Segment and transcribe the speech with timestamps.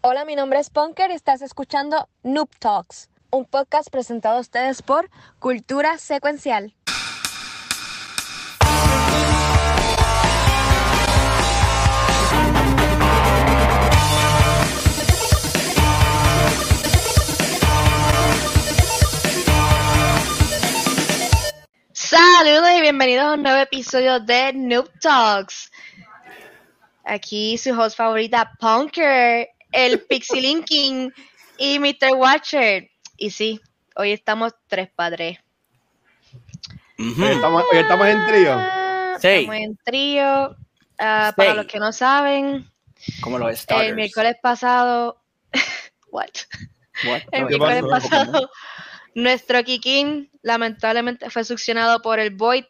[0.00, 4.80] Hola, mi nombre es Punker y estás escuchando Noob Talks, un podcast presentado a ustedes
[4.80, 6.72] por Cultura Secuencial.
[21.92, 25.72] Saludos y bienvenidos a un nuevo episodio de Noob Talks.
[27.02, 31.10] Aquí su host favorita, Punker, el Pixie King
[31.58, 32.14] y Mr.
[32.16, 32.90] Watcher.
[33.16, 33.60] Y sí,
[33.96, 35.38] hoy estamos tres padres.
[36.98, 38.60] Hoy estamos, hoy estamos en trío.
[39.20, 39.28] Sí.
[39.28, 40.56] Estamos en trío.
[40.98, 42.68] Ah, para los que no saben,
[43.20, 45.22] como los el miércoles pasado,
[46.10, 46.26] what?
[47.06, 47.22] What?
[47.30, 48.50] El miércoles pasado,
[49.14, 52.64] nuestro Kikin lamentablemente fue succionado por el Void.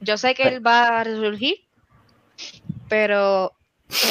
[0.00, 1.68] Yo sé que él va a resurgir,
[2.88, 3.52] pero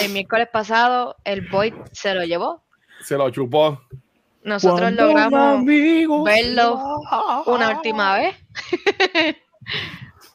[0.01, 2.63] el miércoles pasado el Void se lo llevó.
[3.01, 3.81] Se lo chupó.
[4.43, 7.01] Nosotros logramos verlo
[7.45, 8.35] una última vez.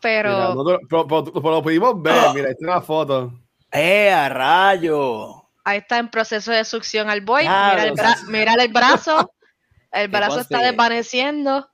[0.03, 0.55] pero...
[0.55, 3.33] lo pudimos ver, mira, esta es una foto.
[3.71, 5.43] ¡Eh, a rayo!
[5.65, 7.95] Ahí está en proceso de succión al mira, el
[8.29, 9.33] mira el brazo.
[9.93, 11.69] El brazo está desvaneciendo.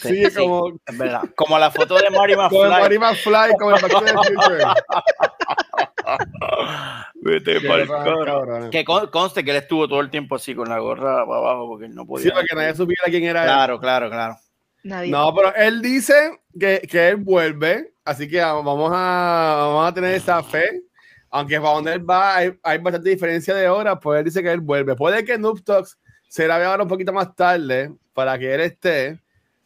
[0.00, 1.22] Sí, como, es verdad.
[1.34, 3.52] como la foto de Mary McFly.
[3.58, 4.64] Como como de.
[7.14, 11.38] Vete para Que conste que él estuvo todo el tiempo así con la gorra para
[11.38, 12.24] abajo porque él no podía.
[12.24, 14.36] Sí, para que nadie supiera quién era Claro, claro, claro.
[14.82, 15.10] Nadie.
[15.10, 20.14] No, pero él dice que, que él vuelve, así que vamos a, vamos a tener
[20.14, 20.82] esa fe.
[21.30, 24.52] Aunque para donde él va hay, hay bastante diferencia de horas, pues él dice que
[24.52, 24.94] él vuelve.
[24.94, 25.98] Puede que Noob Talks
[26.28, 29.20] se la vea ahora un poquito más tarde para que él esté.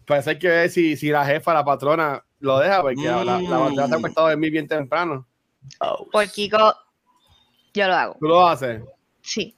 [0.06, 3.84] Hay que ver si, si la jefa, la patrona, lo deja, porque la, la, la
[3.84, 5.26] está costado dormir bien temprano.
[5.80, 6.08] Oh.
[6.10, 6.74] Por Kiko,
[7.74, 8.16] yo lo hago.
[8.20, 8.82] ¿Tú lo haces?
[9.20, 9.54] Sí.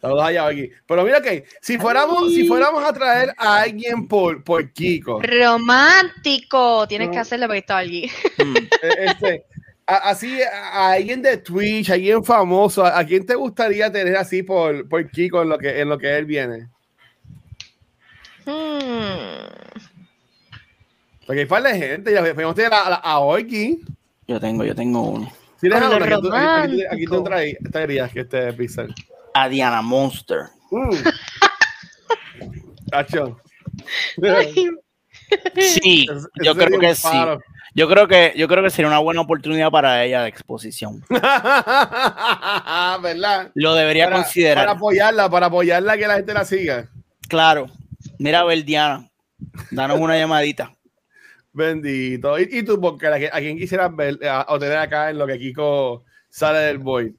[0.00, 0.70] Saludos allá aquí.
[0.86, 5.22] Pero mira que si fuéramos, si fuéramos a traer a alguien por, por Kiko.
[5.22, 6.86] Romántico.
[6.86, 8.10] Tienes que hacerle porque está allí.
[8.38, 8.56] Mm.
[8.98, 9.46] Este,
[9.86, 15.10] así, a alguien de Twitch, alguien famoso, ¿a quién te gustaría tener así por, por
[15.10, 16.68] Kiko en lo que, en lo que él viene?
[18.44, 19.46] Hmm.
[21.26, 23.80] Porque hay par de gente, ya a, a, a Orky.
[24.28, 25.32] Yo tengo, yo tengo uno.
[25.60, 28.94] Sí, aquí, tú, aquí, aquí, tú traes, traerías que este Pixel.
[29.34, 30.42] A Diana Monster.
[30.70, 30.90] Mm.
[35.58, 36.06] sí,
[36.42, 37.08] yo creo que sí.
[37.74, 41.04] Yo creo que, yo creo que sería una buena oportunidad para ella de exposición.
[41.10, 43.50] ¿Verdad?
[43.54, 44.64] Lo debería considerar.
[44.64, 46.88] Para apoyarla, para apoyarla que la gente la siga.
[47.28, 47.68] Claro.
[48.18, 49.10] Mira, a ver, Diana,
[49.70, 50.74] danos una llamadita.
[51.56, 52.38] Bendito.
[52.38, 54.18] ¿Y, tú, porque a quién quisieras ver
[54.48, 57.16] o tener acá en lo que Kiko sale del boy?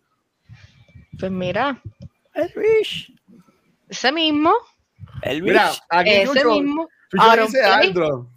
[1.17, 1.81] Pues mira.
[2.35, 3.11] El Rich.
[3.89, 4.53] Ese mismo.
[5.23, 6.87] El Mira, aquí Ese Chucho, mismo.
[7.09, 8.29] Chucho dice Andro.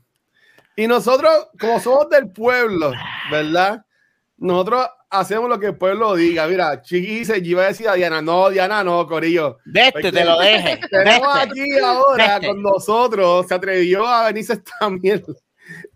[0.75, 2.93] Y nosotros, como somos del pueblo,
[3.31, 3.85] ¿verdad?
[4.39, 6.47] Nosotros hacemos lo que el pueblo diga.
[6.47, 9.59] Mira, Chiqui dice, yo iba a decir a Diana, no, Diana, no, Corillo.
[9.67, 10.81] De este te lo deje.
[10.89, 15.35] Tenemos aquí ahora con nosotros, se atrevió a venirse esta mierda.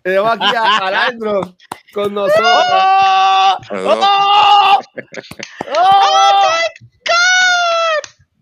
[0.05, 1.57] Tenemos aquí a Alandro
[1.95, 2.47] con nosotros.
[2.47, 3.57] ¡Oh!
[3.73, 4.81] ¡Oh!
[5.75, 6.49] ¡Oh!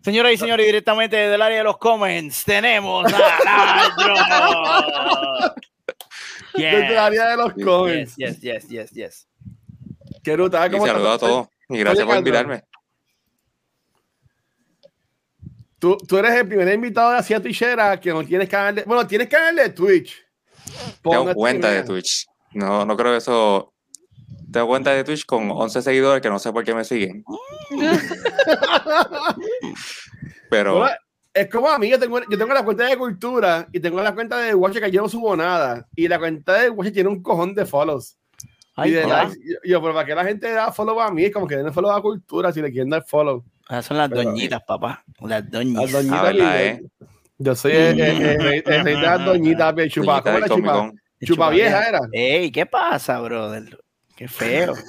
[0.03, 4.15] Señoras y señores, directamente desde el área de los comments tenemos a Alandro.
[6.55, 8.17] Desde el área de los comments.
[8.17, 9.29] Yes, yes, yes, yes.
[10.23, 10.67] Qué ruta.
[10.67, 11.49] Y saludos a todos.
[11.69, 12.65] Y gracias por invitarme.
[15.79, 18.83] Tú, tú eres el primer invitado de Asia Twitchera que no tienes canal de.
[18.83, 20.22] Bueno, tienes canal de Twitch.
[21.03, 22.27] Tengo cuenta de Twitch.
[22.53, 23.73] No, no creo que eso.
[24.51, 27.25] Tengo cuenta de Twitch con 11 seguidores que no sé por qué me siguen.
[30.51, 30.79] Pero.
[30.79, 30.97] Bueno,
[31.35, 34.15] es como a mí, yo tengo, yo tengo la cuenta de cultura y tengo la
[34.15, 35.87] cuenta de Watch que yo no subo nada.
[35.97, 38.17] Y la cuenta de Watch tiene un cojón de follows.
[38.75, 39.37] Ay, y de likes.
[39.65, 41.91] Yo, pero para que la gente da follow a mí, es como que den follow
[41.91, 43.45] a cultura si le quieren dar follow.
[43.69, 45.03] Esas son las Pero- doñitas, papá.
[45.21, 45.93] Las Las doñitas.
[45.93, 46.19] doñitas.
[46.19, 46.83] Ah, ¿verdad, y- eh?
[47.43, 50.49] Yo soy el, el- el- el- el rey de las doñitas, chupa, Doñita ¿cómo era
[50.49, 50.93] chupa?
[51.25, 52.01] Chupa vieja era.
[52.13, 53.79] Ey, ¿qué pasa, brother?
[54.17, 54.75] Qué feo.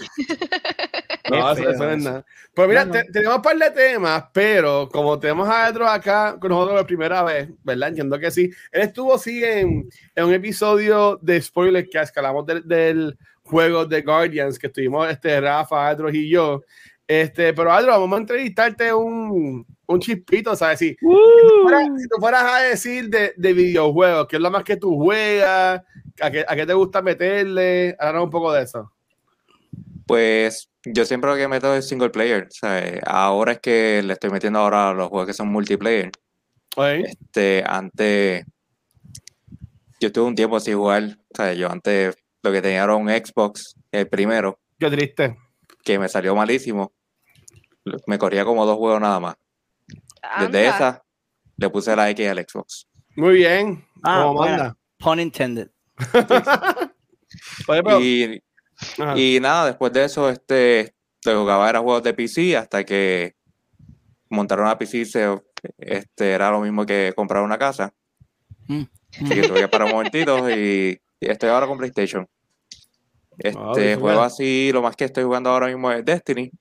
[1.30, 2.26] No, eso, feo eso no es nada.
[2.54, 3.00] Pues mira, No, no.
[3.00, 6.86] te- tenemos un par de temas, pero como tenemos a otros acá con nosotros por
[6.88, 7.90] primera vez, ¿verdad?
[7.90, 8.52] Entiendo que sí.
[8.72, 14.02] Él estuvo, sí, en, en un episodio de Spoiler que hablamos del, del juego de
[14.02, 16.62] Guardians, que estuvimos este, Rafa, Adros y yo.
[17.08, 20.80] Este, pero Adro, vamos a entrevistarte un, un chispito, ¿sabes?
[20.80, 24.51] Si, si tú fueras, si tú fueras a decir de, de videojuegos, ¿qué es lo
[24.51, 25.81] más que tú juegas?
[26.21, 27.95] ¿A qué, a qué te gusta meterle?
[28.00, 28.91] Háblanos un poco de eso.
[30.06, 32.47] Pues yo siempre lo que meto es single player.
[33.06, 36.12] ahora es que le estoy metiendo ahora los juegos que son multiplayer.
[36.75, 38.45] Este, antes,
[40.00, 41.18] yo tuve un tiempo sin jugar.
[41.56, 44.59] yo antes lo que tenía era un Xbox, el primero.
[44.80, 45.38] Qué triste.
[45.83, 46.91] Que me salió malísimo.
[48.07, 49.35] Me corría como dos juegos nada más.
[50.40, 51.04] Desde esa,
[51.58, 52.88] le puse la X al Xbox.
[53.16, 53.86] Muy bien.
[54.04, 54.75] Ah, manda.
[54.98, 55.70] Pun intended.
[58.02, 58.42] y,
[59.16, 63.36] y, nada, después de eso, este, lo que jugaba era juegos de PC hasta que
[64.30, 65.04] montaron una PC
[65.78, 67.94] este, era lo mismo que comprar una casa.
[68.68, 68.84] Mm.
[69.12, 72.28] Así que tuve que parar un momentito y, estoy ahora con PlayStation.
[73.38, 76.52] Este juego así, lo más que estoy jugando ahora mismo es Destiny.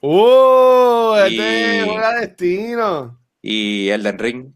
[0.00, 1.14] ¡Uh!
[1.26, 3.20] Este juega Destino.
[3.42, 4.52] Y Elden Ring.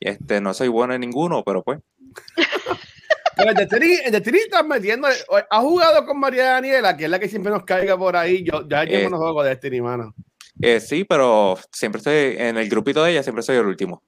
[0.00, 1.80] Este, no soy bueno en ninguno, pero pues.
[3.34, 5.08] Pero el Destiny, el Destiny está metiendo.
[5.50, 8.44] ¿Ha jugado con María Daniela, que es la que siempre nos caiga por ahí?
[8.44, 10.14] Yo ya llevo unos juegos de Destiny, mano.
[10.60, 14.02] Eh, sí, pero siempre estoy en el grupito de ella, siempre soy el último.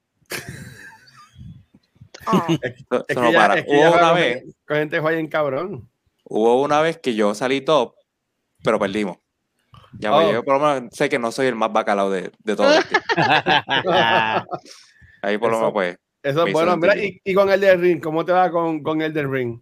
[3.67, 4.43] Hubo una vez.
[4.67, 5.89] Con gente en cabrón.
[6.23, 7.95] Hubo una vez que yo salí top,
[8.63, 9.17] pero perdimos.
[9.99, 10.31] Ya oh.
[10.31, 12.75] yo por lo menos sé que no soy el más bacalao de, de todos.
[15.21, 15.97] Ahí por lo menos pues.
[16.23, 16.75] Eso es bueno.
[16.77, 19.59] Mira, y, y, con el de Ring, ¿cómo te va con, con el de Ring?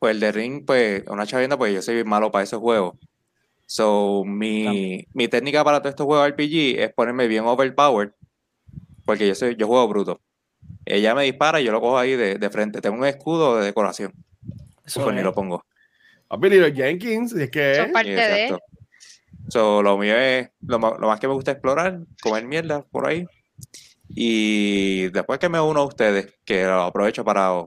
[0.00, 2.94] Pues el de Ring, pues, una chavienda, pues yo soy malo para esos juegos.
[3.66, 8.10] So, mi, mi técnica para todos estos juegos RPG es ponerme bien overpowered,
[9.04, 10.20] porque yo soy, yo juego bruto.
[10.84, 12.80] Ella me dispara y yo lo cojo ahí de, de frente.
[12.80, 14.12] Tengo un escudo de decoración.
[14.84, 15.64] Eso pues ni lo pongo.
[16.28, 17.90] Papi, Little Jenkins, es que.
[17.92, 18.58] parte de.
[19.48, 23.26] So, lo mío es, lo, lo, más que me gusta explorar, comer mierda por ahí.
[24.08, 27.64] Y después que me uno a ustedes, que lo aprovecho para,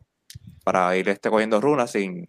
[0.64, 2.26] para ir este, cogiendo runas sin,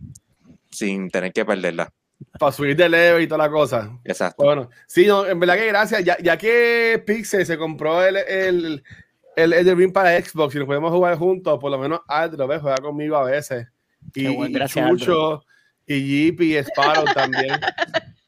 [0.71, 1.93] sin tener que perderla.
[2.39, 3.99] Para subir de leve y toda la cosa.
[4.05, 4.45] Exacto.
[4.45, 6.05] Bueno, sí, en verdad que gracias.
[6.05, 8.85] Ya, ya que Pixel se compró el, el,
[9.37, 12.61] el, el Ring para Xbox y nos podemos jugar juntos, por lo menos Aldro, ¿ves?
[12.61, 13.67] Juega conmigo a veces.
[14.15, 14.87] Y, gracias,
[15.87, 17.53] y Jeep y Sparrow también.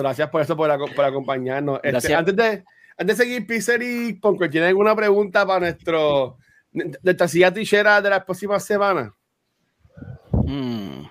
[0.00, 1.80] gracias por eso, por, por acompañarnos.
[1.82, 2.64] Este, antes, de,
[2.96, 6.38] antes de seguir, Pixel y Ponco, ¿tienen alguna pregunta para nuestro
[7.02, 9.12] nuestra silla tichera de las próximas semanas?
[10.32, 11.06] Mm.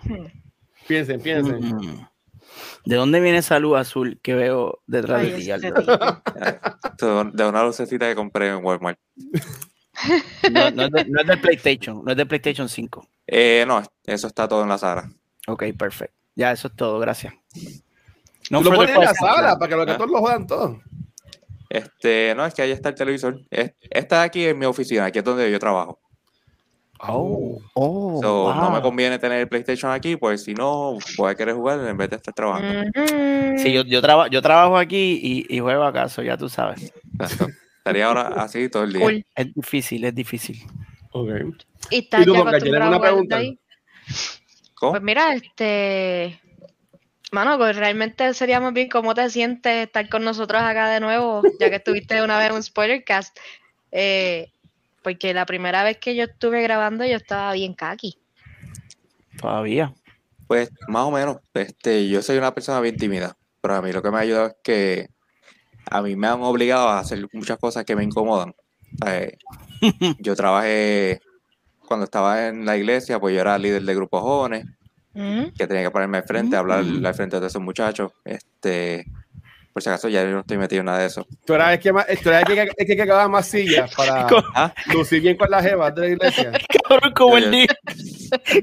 [0.88, 1.60] Piensen, piensen.
[1.60, 2.08] Mm.
[2.86, 5.46] ¿De dónde viene esa luz azul que veo detrás de ti?
[7.34, 9.00] de una lucecita que compré en Walmart.
[10.52, 13.08] No, no, es de, no, es del PlayStation, no es del PlayStation 5.
[13.28, 15.10] Eh, no, eso está todo en la sala.
[15.48, 16.16] Ok, perfecto.
[16.36, 17.34] Ya, eso es todo, gracias.
[18.50, 20.78] No lo pones en la sala para que los todos lo juegan todos.
[21.70, 23.42] Este, no, es que ahí está el televisor.
[23.50, 26.00] Esta de aquí es mi oficina, aquí es donde yo trabajo.
[27.00, 31.56] Oh, oh No me conviene tener el PlayStation aquí, pues si no, voy a querer
[31.56, 32.90] jugar en vez de estar trabajando.
[33.58, 36.94] Sí, yo, yo, yo trabajo aquí y, y juego acaso, ya tú sabes.
[37.78, 39.24] Estaría ahora así todo el día.
[39.36, 40.64] Es difícil, es difícil.
[41.12, 41.42] Okay.
[41.92, 43.42] ¿Y, está tú, una pregunta?
[44.80, 46.40] Pues mira, este...
[47.32, 51.42] Mano, pues realmente sería más bien cómo te sientes estar con nosotros acá de nuevo,
[51.60, 53.38] ya que estuviste una vez en un spoilercast.
[53.92, 54.52] Eh,
[55.02, 58.18] porque la primera vez que yo estuve grabando yo estaba bien kaki.
[59.40, 59.94] Todavía.
[60.48, 61.38] Pues más o menos.
[61.54, 64.48] Este, yo soy una persona bien tímida, pero a mí lo que me ha ayudado
[64.48, 65.10] es que
[65.90, 68.56] a mí me han obligado a hacer muchas cosas que me incomodan.
[70.20, 71.22] yo trabajé
[71.86, 74.66] cuando estaba en la iglesia, pues yo era líder de grupos jóvenes,
[75.16, 75.54] mm.
[75.58, 77.06] que tenía que ponerme al frente, hablar mm.
[77.06, 78.12] al frente de esos muchachos.
[78.24, 79.06] Este,
[79.76, 81.28] por si acaso ya no estoy metido en nada de eso.
[81.46, 84.74] Tú eras el que, más, tú eras el que, que, que más sillas para ¿Ah?
[84.94, 86.52] lucir bien con las jevas de la iglesia.
[86.88, 87.74] Cabrón, como él dijo,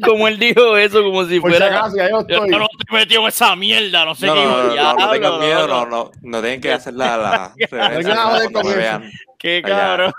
[0.02, 1.58] como él dijo eso, como si fuera.
[1.58, 2.50] Si acaso, yo, estoy.
[2.50, 4.40] yo, no estoy metido en esa mierda, no sé no, qué.
[4.42, 7.54] No, no, no, no tengan miedo, no, no, no tienen que hacer la, la
[8.50, 9.10] no me vean.
[9.38, 10.14] Qué cabrón.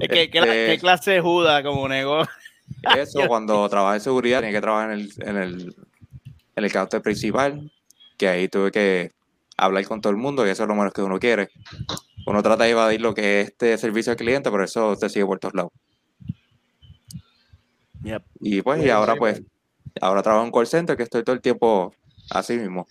[0.00, 2.22] Es que, ¿qué, este ¿qué, clase de juda como negó?
[2.96, 5.76] Eso, cuando trabajé en seguridad, tenía que trabajar en el, en el,
[6.56, 7.70] en el counter principal,
[8.16, 9.12] que ahí tuve que
[9.56, 11.50] hablar con todo el mundo y eso es lo menos que uno quiere.
[12.26, 15.26] Uno trata de evadir lo que es este servicio al cliente, pero eso te sigue
[15.26, 15.72] por todos lados.
[18.40, 19.42] Y pues, y ahora pues,
[20.00, 21.94] ahora trabajo en call center que estoy todo el tiempo
[22.30, 22.86] así mismo.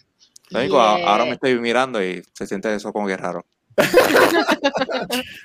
[0.53, 3.45] ahora me estoy mirando y se siente eso como que raro.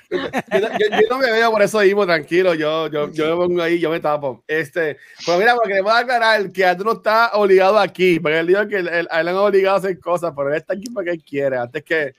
[0.09, 2.53] Yo, no me veo por eso mismo, tranquilo.
[2.53, 4.43] Yo, yo, yo me pongo ahí, yo me tapo.
[4.47, 8.39] Este, pues mira, porque le voy a aclarar que Andrew no está obligado aquí, porque
[8.39, 11.11] él dijo que él, él, han obligado a hacer cosas, pero él está aquí porque
[11.11, 11.57] él quiere.
[11.57, 12.13] Antes que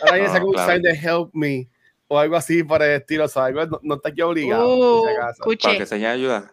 [0.00, 1.68] ahora no, saca un sign de help me
[2.08, 5.02] o algo así para el estilo, o sea, no, no, está aquí obligado.
[5.02, 5.04] Uh,
[5.62, 6.50] para que se ayuda.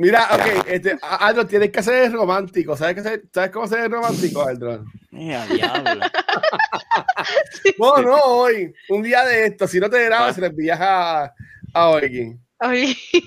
[0.00, 2.74] Mira, ok, este, Aldro, tienes que ser romántico.
[2.74, 4.86] ¿Sabes, que ¿Sabes cómo ser romántico, Aldro?
[5.10, 6.00] Mira, diablo.
[7.78, 10.32] bueno, no, hoy, un día de esto, si no te grabas, ah.
[10.32, 11.34] se le envías a,
[11.74, 12.34] a Oigi.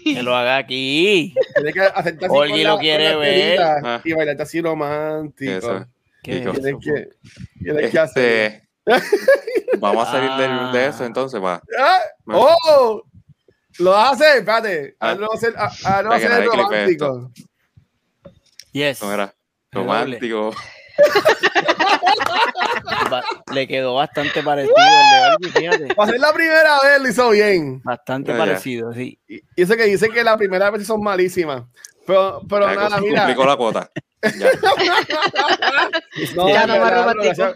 [0.04, 1.36] Que lo haga aquí.
[1.54, 3.62] Tienes que aceptar Oigi lo quiere ver.
[3.62, 4.02] Ah.
[4.04, 5.86] Y bailarte así romántico.
[6.24, 7.10] ¿Qué tienes que,
[7.62, 8.64] tienes que hacer.
[8.84, 11.62] Este, vamos a salir de, de, eso entonces, va.
[11.80, 13.04] Ah, ¡Oh!
[13.80, 14.96] Lo hace, espérate.
[15.00, 17.32] A no ser, a, no ser romántico.
[18.72, 19.02] Yes.
[19.02, 19.34] No era
[19.72, 20.54] romántico.
[23.54, 25.96] Le quedó bastante parecido el de fíjate.
[25.96, 27.82] Para ser la primera vez lo hizo bien.
[27.84, 29.20] Bastante parecido, sí.
[29.28, 31.64] Y, eso que dicen que la primera vez son malísimas.
[32.06, 33.28] Pero, pero nada, mira.
[33.28, 33.90] la cuota.
[34.24, 34.50] Ya.
[36.36, 37.56] no, ya no más romántico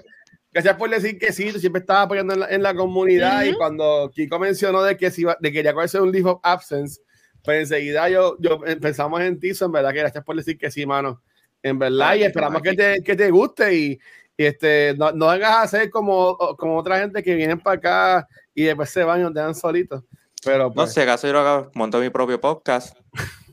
[0.58, 4.40] gracias por decir que sí, tú siempre estabas apoyando en la, comunidad y cuando Kiko
[4.40, 7.00] mencionó de que, si de que quería cogerse un leave of absence,
[7.44, 10.84] pues enseguida yo, yo pensamos en ti, en verdad que gracias por decir que sí,
[10.84, 11.22] mano.
[11.62, 14.00] En verdad, y esperamos que te, que te guste y,
[14.36, 18.64] este, no, no vengas a hacer como, como otra gente que vienen para acá y
[18.64, 20.04] después se van y nos dejan solitos.
[20.44, 22.98] Pero, pues, no sé, acaso yo monto mi propio podcast,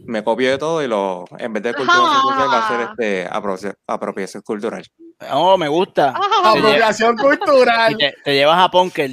[0.07, 3.29] me copio de todo y lo, en vez de cultura cultural, va a ser este,
[3.87, 4.85] apropiación cultural.
[5.31, 6.15] Oh, me gusta.
[6.45, 7.97] Apropiación cultural.
[7.97, 9.11] te, llevas a Ponker.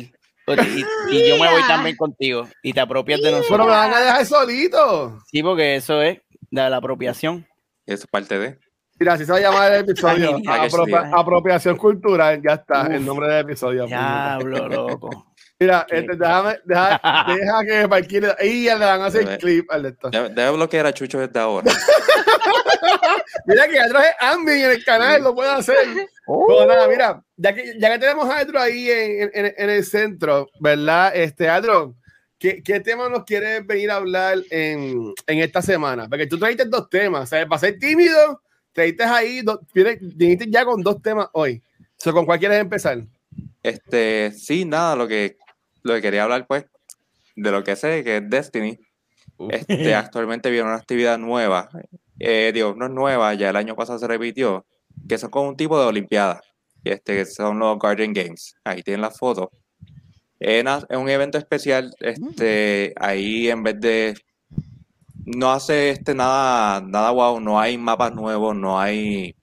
[1.08, 2.48] Y, yo me voy también contigo.
[2.64, 3.58] Y te apropias de nosotros.
[3.58, 5.20] Pero me van a dejar solito.
[5.28, 7.48] Sí, porque eso es de la apropiación.
[7.86, 8.60] Eso es parte de.
[9.00, 10.38] Mira, si se va a llamar el episodio.
[11.14, 13.86] apropiación cultural, ya está, el nombre del episodio.
[13.88, 15.34] Diablo, loco.
[15.60, 19.86] Mira, este, déjame, deja, deja que cualquier y ya le van a hacer clip al
[19.86, 20.10] esto.
[20.10, 21.72] Debe bloquear a Chucho desde ahora.
[23.46, 26.08] mira que Adro es Ambi en el canal, lo puede hacer.
[26.28, 26.66] Oh.
[26.66, 30.50] nada, mira, ya que, ya que tenemos a Adro ahí en, en, en, el centro,
[30.60, 31.16] ¿verdad?
[31.16, 31.96] Este, Adro,
[32.38, 36.08] ¿qué, ¿qué, tema nos quieres venir a hablar en, en esta semana?
[36.08, 37.48] Porque tú trajiste dos temas, ¿sabes?
[37.48, 39.42] Para ser tímido, trajiste ahí,
[40.02, 41.62] viniste ya con dos temas hoy.
[42.04, 43.00] ¿Con cuál quieres empezar?
[43.62, 45.38] Este, sí, nada, lo que
[45.84, 46.66] lo que quería hablar, pues,
[47.36, 48.80] de lo que sé, que es Destiny.
[49.50, 51.70] Este, actualmente viene una actividad nueva.
[52.24, 54.66] Eh, digo, no es nueva, ya el año pasado se repitió,
[55.10, 56.42] que son como un tipo de olimpiada.
[56.84, 58.56] Este, que son los Guardian Games.
[58.64, 59.50] Ahí tienen las fotos.
[60.40, 61.94] Es un evento especial.
[62.00, 64.16] Este, ahí en vez de
[65.26, 69.36] no hace este nada, nada wow, no hay mapas nuevos, no hay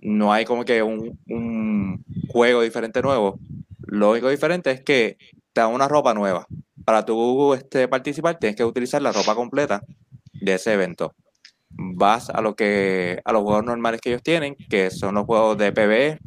[0.00, 3.40] no hay como que un, un juego diferente nuevo.
[3.86, 5.16] Lo único diferente es que
[5.52, 6.46] te dan una ropa nueva.
[6.84, 9.82] Para tú este, participar tienes que utilizar la ropa completa
[10.32, 11.12] de ese evento.
[11.78, 15.58] Vas a lo que a los juegos normales que ellos tienen, que son los juegos
[15.58, 16.18] de PvE,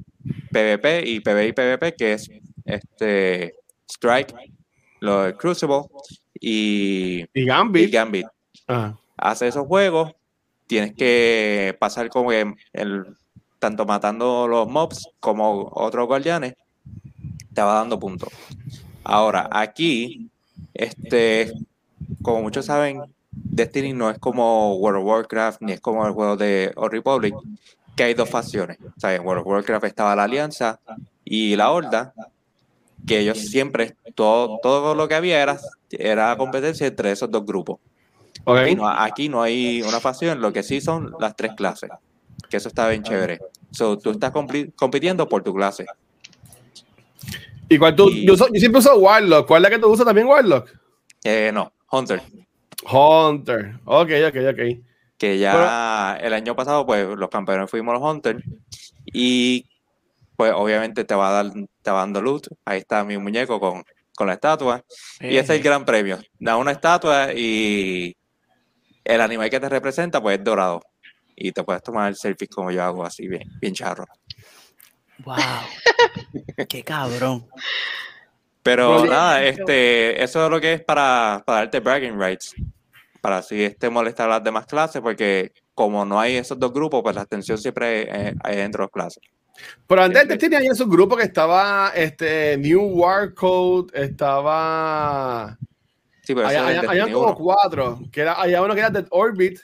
[0.52, 2.30] PvP y PvE y PvP, que es
[2.66, 3.56] este
[3.90, 4.34] Strike,
[5.00, 5.84] lo de Crucible
[6.40, 7.92] y, y Gambit.
[7.92, 8.28] Gambit.
[9.18, 10.14] Hace esos juegos,
[10.68, 12.56] tienes que pasar como el,
[13.60, 16.56] tanto matando los mobs como otros guardianes,
[17.54, 18.30] te va dando puntos.
[19.04, 20.30] Ahora, aquí,
[20.74, 21.52] este,
[22.22, 23.02] como muchos saben,
[23.50, 27.36] Destiny no es como World of Warcraft ni es como el juego de Old Republic,
[27.96, 28.78] que hay dos facciones.
[28.80, 30.80] O sea, en World of Warcraft estaba la Alianza
[31.26, 32.14] y la Horda,
[33.06, 37.80] que ellos siempre, todo, todo lo que había era, era competencia entre esos dos grupos.
[38.46, 41.90] Aquí, no, hay una facción, lo que sí son las tres clases,
[42.50, 43.40] que eso está bien chévere.
[43.72, 45.86] So, tú estás compitiendo por tu clase.
[47.68, 48.10] ¿Y cuál tú?
[48.10, 49.48] Yo, siempre uso Warlock.
[49.48, 50.72] ¿Cuál es la que tú usas también, Warlock?
[51.24, 52.22] Eh, no, Hunter.
[52.84, 53.80] Hunter.
[53.86, 54.84] Ok, ok, ok.
[55.18, 58.42] Que ya el año pasado, pues los campeones fuimos los Hunter.
[59.06, 59.70] Y
[60.36, 62.48] pues obviamente te va, a dar, te va dando loot.
[62.66, 63.84] Ahí está mi muñeco con,
[64.16, 64.84] con la estatua.
[65.20, 66.20] Y ese es el gran premio.
[66.40, 68.16] Da una estatua y
[69.04, 70.82] el animal que te representa, pues es dorado.
[71.36, 74.06] Y te puedes tomar el selfie como yo hago, así bien, bien charro.
[75.20, 75.36] Wow.
[76.70, 77.48] Qué cabrón.
[78.64, 82.54] Pero nada, este, eso es lo que es para, para darte bragging rights.
[83.22, 87.02] Para así este molestar a las demás clases, porque como no hay esos dos grupos,
[87.02, 89.24] pues la atención siempre hay, dentro de las clases.
[89.88, 95.58] Pero antes este, tenía ahí esos grupos que estaba este New War Code, estaba.
[96.24, 98.00] Sí, pero hay, como cuatro.
[98.12, 99.60] Que era, había uno que era Dead Orbit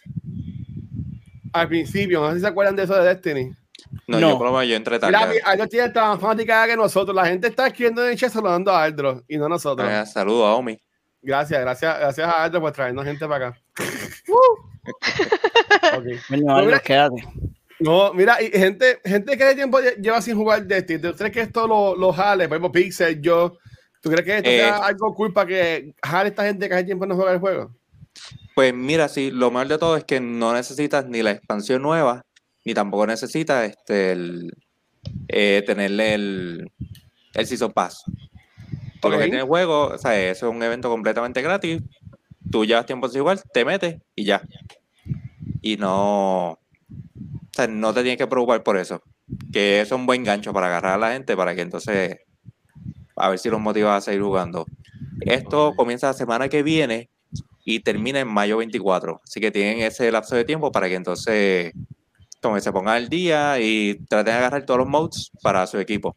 [1.54, 2.22] al principio.
[2.22, 3.56] No sé si se acuerdan de eso de Destiny.
[4.08, 5.42] No, yo por lo menos yo entré tarde.
[5.52, 7.16] Mira, tiene tan fanática que nosotros.
[7.16, 9.90] La gente está escribiendo en el chat saludando a Aldro y no nosotros.
[9.90, 10.80] Eh, saludos a Omi.
[11.22, 13.62] Gracias, gracias, gracias a Aldro por traernos gente para acá.
[15.98, 16.20] okay.
[16.30, 17.24] Bueno, Aldro, quédate.
[17.80, 21.42] No, mira, y gente, gente que de tiempo lleva sin jugar Destiny, ¿tú crees que
[21.42, 22.48] esto lo, lo jale?
[22.48, 23.58] Por ejemplo, Pixel, yo,
[24.02, 26.86] ¿tú crees que esto sea eh, algo cool para que jale esta gente que hace
[26.86, 27.72] tiempo no juega el juego?
[28.56, 32.24] Pues mira, sí, lo mal de todo es que no necesitas ni la expansión nueva,
[32.66, 34.52] ni tampoco necesitas este, el,
[35.28, 36.72] eh, tenerle el,
[37.34, 38.04] el Season Pass.
[39.02, 41.82] Por lo que tiene el juego, o sea, eso es un evento completamente gratis.
[42.52, 44.42] Tú llevas tiempo igual, te metes y ya.
[45.62, 46.60] Y no, o
[47.54, 49.04] sea, no te tienes que preocupar por eso.
[49.54, 52.18] Que eso es un buen gancho para agarrar a la gente para que entonces
[53.16, 54.66] a ver si los motiva a seguir jugando.
[55.22, 57.10] Esto comienza la semana que viene
[57.64, 59.22] y termina en mayo 24.
[59.24, 61.74] Así que tienen ese lapso de tiempo para que entonces
[62.60, 66.16] se pongan al día y traten de agarrar todos los modes para su equipo.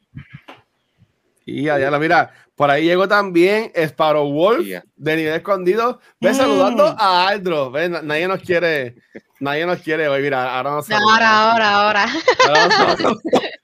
[1.45, 4.67] Y ya, ya mira, por ahí llegó también Sparrow Wolf
[4.97, 6.01] de nivel escondido.
[6.21, 6.97] Ve saludando mm.
[6.99, 7.71] a Aldro.
[7.71, 8.97] Ve, nadie nos quiere,
[9.41, 10.23] nadie nos quiere hoy.
[10.23, 12.07] Mira, ahora nos Ahora, ahora, ahora.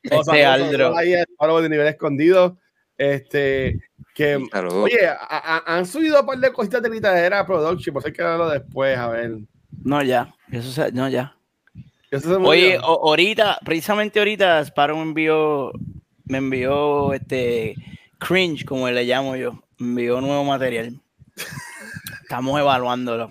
[0.02, 0.96] Este Aldro.
[0.96, 2.58] Ahí Sparrow de nivel escondido.
[2.96, 3.80] Este,
[4.14, 5.10] que, oye,
[5.66, 8.96] han subido un par de cositas de Litadera Production, por eso hay que hablarlo después,
[8.96, 9.38] a ver.
[9.82, 11.36] No, ya, eso no, ya.
[12.44, 15.72] Oye, ahorita, precisamente ahorita, Sparrow me envió,
[16.24, 17.74] me envió este
[18.18, 21.00] cringe, como le llamo yo, me envió nuevo material.
[22.22, 23.30] Estamos evaluándolo.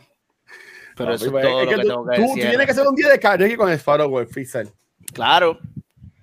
[0.95, 2.43] Pero eso es pues, todo lo que, tengo que tú, decir.
[2.43, 4.69] Tú tienes que hacer un día de karaoke con Sparrow, Freestyle.
[5.13, 5.59] Claro.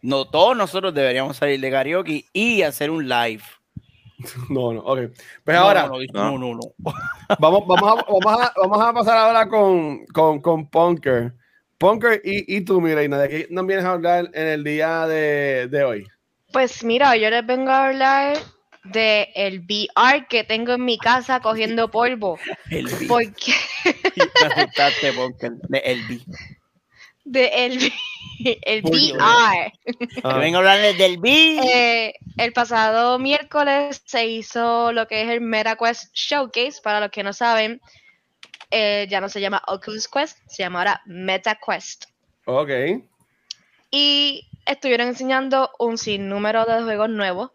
[0.02, 3.42] No, todos nosotros deberíamos salir de karaoke y hacer un live.
[4.50, 4.98] No, no, ok.
[5.44, 5.90] Pues ahora.
[6.12, 6.60] No, no, no.
[7.38, 11.32] Vamos, vamos, a, vamos, a, vamos a pasar ahora con, con, con Punker.
[11.80, 15.66] Punker y, y tú, Mireina, ¿de qué nos vienes a hablar en el día de,
[15.68, 16.06] de hoy?
[16.52, 18.36] Pues mira, yo les vengo a hablar
[18.84, 22.38] de el VR que tengo en mi casa cogiendo polvo.
[22.70, 23.06] El VR.
[23.08, 23.54] Porque...
[25.68, 26.24] de el VR.
[27.24, 27.92] De el
[28.62, 29.18] el VR.
[30.22, 30.38] Ah.
[30.38, 31.66] Vengo a hablarles del VR.
[31.66, 36.82] Eh, el pasado miércoles se hizo lo que es el MetaQuest Showcase.
[36.82, 37.80] Para los que no saben,
[38.70, 42.06] eh, ya no se llama Oculus Quest, se llama ahora MetaQuest.
[42.46, 42.70] Ok.
[43.90, 47.50] Y estuvieron enseñando un sinnúmero de juegos nuevos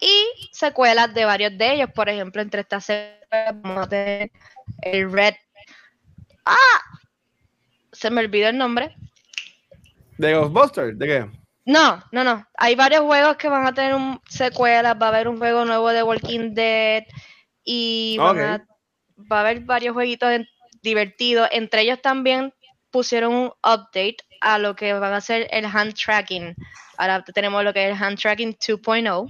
[0.00, 1.90] y secuelas de varios de ellos.
[1.94, 4.30] Por ejemplo, entre estas secuelas vamos a tener
[4.82, 5.34] el Red.
[6.44, 6.80] ¡Ah!
[7.92, 8.94] Se me olvidó el nombre.
[10.18, 10.98] ¿De Ghostbusters?
[10.98, 11.30] ¿De qué?
[11.64, 12.46] No, no, no.
[12.58, 14.96] Hay varios juegos que van a tener un secuelas.
[15.00, 17.04] Va a haber un juego nuevo de Walking Dead.
[17.64, 18.18] Y
[19.18, 20.40] va a haber varios jueguitos
[20.82, 21.48] divertidos.
[21.52, 22.52] Entre ellos también
[22.90, 26.54] pusieron un update a lo que van a ser el hand tracking.
[26.96, 29.26] Ahora tenemos lo que es el hand tracking 2.0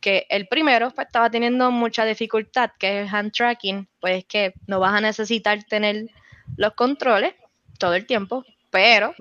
[0.00, 4.54] que el primero pues, estaba teniendo mucha dificultad, que es el hand tracking, pues que
[4.66, 6.10] no vas a necesitar tener
[6.56, 7.34] los controles
[7.78, 9.14] todo el tiempo, pero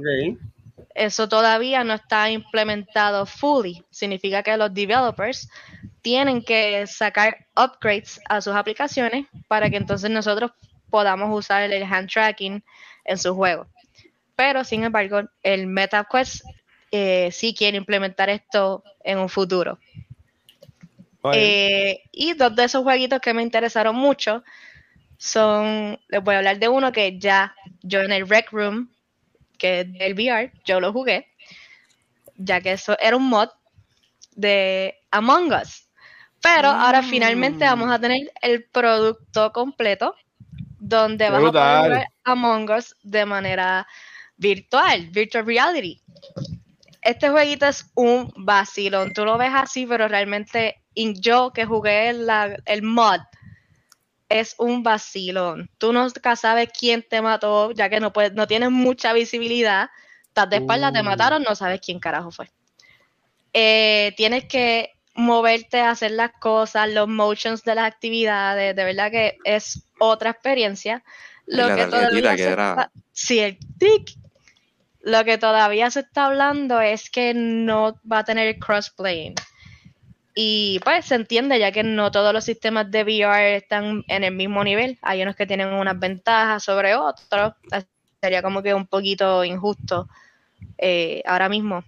[0.94, 3.84] eso todavía no está implementado fully.
[3.92, 5.50] Significa que los developers
[6.02, 10.52] tienen que sacar upgrades a sus aplicaciones para que entonces nosotros
[10.90, 12.64] podamos usar el hand tracking
[13.06, 13.68] en su juego.
[14.36, 16.46] Pero sin embargo, el MetaQuest
[16.92, 19.80] eh, sí quiere implementar esto en un futuro.
[21.34, 24.44] Eh, y dos de esos jueguitos que me interesaron mucho
[25.18, 28.95] son, les voy a hablar de uno que ya yo en el Rec Room
[29.58, 31.28] que es del VR, yo lo jugué,
[32.36, 33.50] ya que eso era un mod
[34.36, 35.88] de Among Us.
[36.42, 37.06] Pero ahora mm.
[37.06, 40.16] finalmente vamos a tener el producto completo
[40.78, 43.88] donde vas a poder ver Among Us de manera
[44.38, 46.02] virtual, virtual reality.
[47.02, 49.14] Este jueguito es un vacilón.
[49.14, 53.20] Tú lo ves así, pero realmente yo que jugué el mod
[54.40, 55.70] es un vacilón.
[55.78, 59.90] Tú nunca sabes quién te mató, ya que no, puedes, no tienes mucha visibilidad.
[60.28, 62.50] Estás de espalda, te mataron, no sabes quién carajo fue.
[63.54, 69.38] Eh, tienes que moverte, hacer las cosas, los motions de las actividades, de verdad que
[69.46, 71.04] es otra experiencia.
[71.46, 72.92] Lo que todavía se está,
[73.30, 74.18] el tic.
[75.02, 79.36] Lo que todavía se está hablando es que no va a tener crossplay.
[80.38, 84.36] Y pues se entiende, ya que no todos los sistemas de VR están en el
[84.36, 85.00] mismo nivel.
[85.02, 87.54] Hay unos que tienen unas ventajas sobre otros.
[88.22, 90.10] Sería como que un poquito injusto
[90.78, 91.86] eh, ahora mismo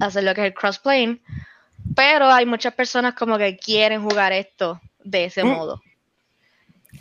[0.00, 1.20] hacer lo que es el crossplane.
[1.94, 5.48] Pero hay muchas personas como que quieren jugar esto de ese mm.
[5.48, 5.82] modo.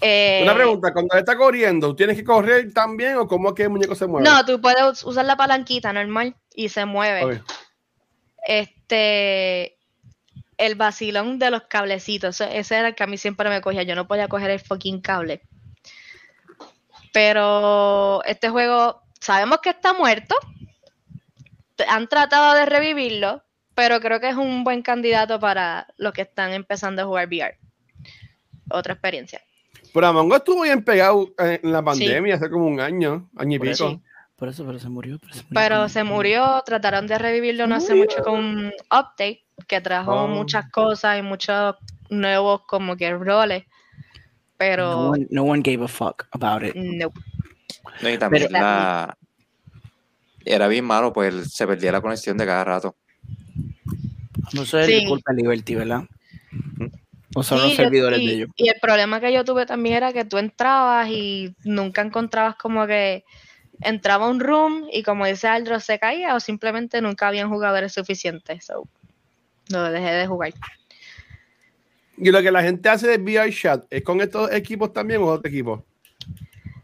[0.02, 3.70] Eh, Una pregunta, cuando está corriendo, ¿tienes que correr también o cómo es que el
[3.70, 4.28] muñeco se mueve?
[4.28, 7.42] No, tú puedes usar la palanquita normal y se mueve.
[8.46, 9.78] Este,
[10.62, 12.39] el vacilón de los cablecitos.
[12.39, 13.82] Ese era el que a mí siempre me cogía.
[13.82, 15.41] Yo no podía coger el fucking cable.
[17.12, 20.36] Pero este juego, sabemos que está muerto.
[21.88, 23.43] Han tratado de revivirlo,
[23.74, 27.58] pero creo que es un buen candidato para los que están empezando a jugar VR.
[28.69, 29.41] Otra experiencia.
[29.91, 33.60] Pero Among Us estuvo bien pegado en la pandemia hace como un año, año y
[33.60, 34.00] pico.
[34.36, 35.19] Por eso, pero se murió.
[35.54, 40.28] Pero se murió, trataron de revivirlo no hace mucho con un update que trajo oh.
[40.28, 41.76] muchas cosas y muchos
[42.10, 43.63] nuevos como que roles.
[44.58, 45.13] Pero...
[45.30, 46.76] No one, gave a fuck about it.
[46.76, 47.12] No.
[48.08, 48.50] y también
[50.45, 52.95] Era bien malo, pues se perdía la conexión de cada rato.
[54.54, 55.06] No sé, sí.
[55.08, 56.04] culpa Liberty, ¿verdad?
[57.34, 58.50] O son los servidores de ellos.
[58.58, 62.86] Y el problema que yo tuve también era que tú entrabas y nunca encontrabas como
[62.88, 63.24] que
[63.82, 67.93] entraba a un room y como dice Aldro se caía o simplemente nunca habían jugadores
[67.93, 68.65] suficientes.
[68.65, 68.88] So,
[69.69, 70.54] lo dejé de jugar.
[72.17, 75.28] Y lo que la gente hace de VR chat es con estos equipos también o
[75.28, 75.82] otros equipos.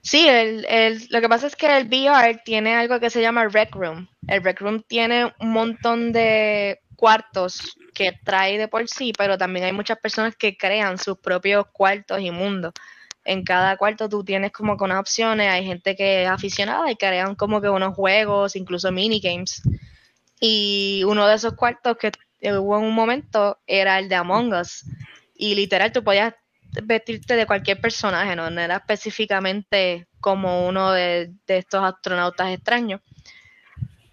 [0.01, 3.47] Sí, el, el, lo que pasa es que el VR tiene algo que se llama
[3.47, 4.07] Rec Room.
[4.27, 9.65] El Rec Room tiene un montón de cuartos que trae de por sí, pero también
[9.65, 12.73] hay muchas personas que crean sus propios cuartos y mundos.
[13.23, 16.95] En cada cuarto tú tienes como que unas opciones, hay gente que es aficionada y
[16.95, 19.61] crean como que unos juegos, incluso minigames.
[20.39, 22.11] Y uno de esos cuartos que
[22.53, 24.85] hubo en un momento era el de Among Us.
[25.35, 26.33] Y literal, tú podías
[26.83, 33.01] vestirte de cualquier personaje, no, era específicamente como uno de, estos astronautas extraños.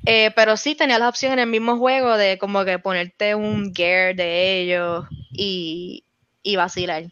[0.06, 3.74] Eh, pero sí tenía la opción en el mismo juego de como que ponerte un
[3.74, 6.04] gear de ellos y,
[6.42, 7.04] y vacilar.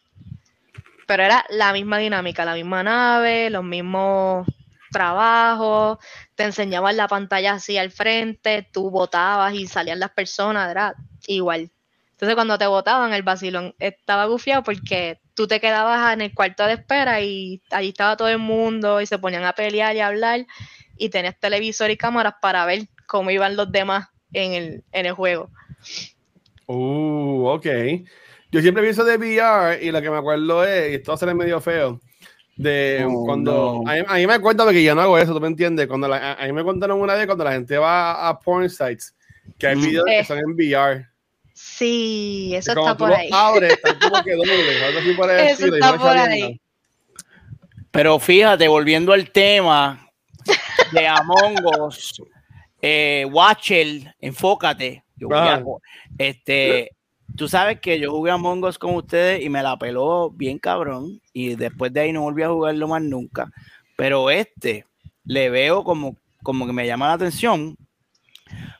[1.06, 4.46] Pero era la misma dinámica, la misma nave, los mismos
[4.92, 5.98] trabajos,
[6.36, 10.94] te enseñaban la pantalla así al frente, tú votabas y salían las personas, era
[11.26, 11.70] igual.
[12.12, 16.64] Entonces cuando te votaban el vacilón estaba gufiado porque tú te quedabas en el cuarto
[16.64, 20.06] de espera y allí estaba todo el mundo y se ponían a pelear y a
[20.06, 20.46] hablar
[20.96, 25.14] y tenías televisor y cámaras para ver cómo iban los demás en el, en el
[25.14, 25.50] juego.
[26.66, 27.66] Uh, ok.
[28.52, 31.60] Yo siempre pienso de VR y lo que me acuerdo es, y esto va medio
[31.60, 32.00] feo,
[32.56, 33.82] de oh, cuando.
[33.86, 35.86] A, mí, me cuentan que yo no hago eso, ¿tú me entiendes?
[35.86, 39.14] Cuando a mí me contaron una vez cuando la gente va a porn sites,
[39.58, 41.06] que hay videos que son en VR.
[41.54, 43.28] Sí, eso está por ahí.
[45.52, 46.60] eso está por ahí.
[47.90, 50.10] Pero fíjate, volviendo al tema,
[50.92, 52.22] de Among Us,
[52.80, 55.04] eh, Watcher, enfócate.
[56.18, 56.90] este,
[57.36, 61.20] tú sabes que yo jugué Among Us con ustedes y me la peló bien cabrón.
[61.32, 63.50] Y después de ahí no volví a jugarlo más nunca.
[63.96, 64.86] Pero este
[65.24, 67.76] le veo como, como que me llama la atención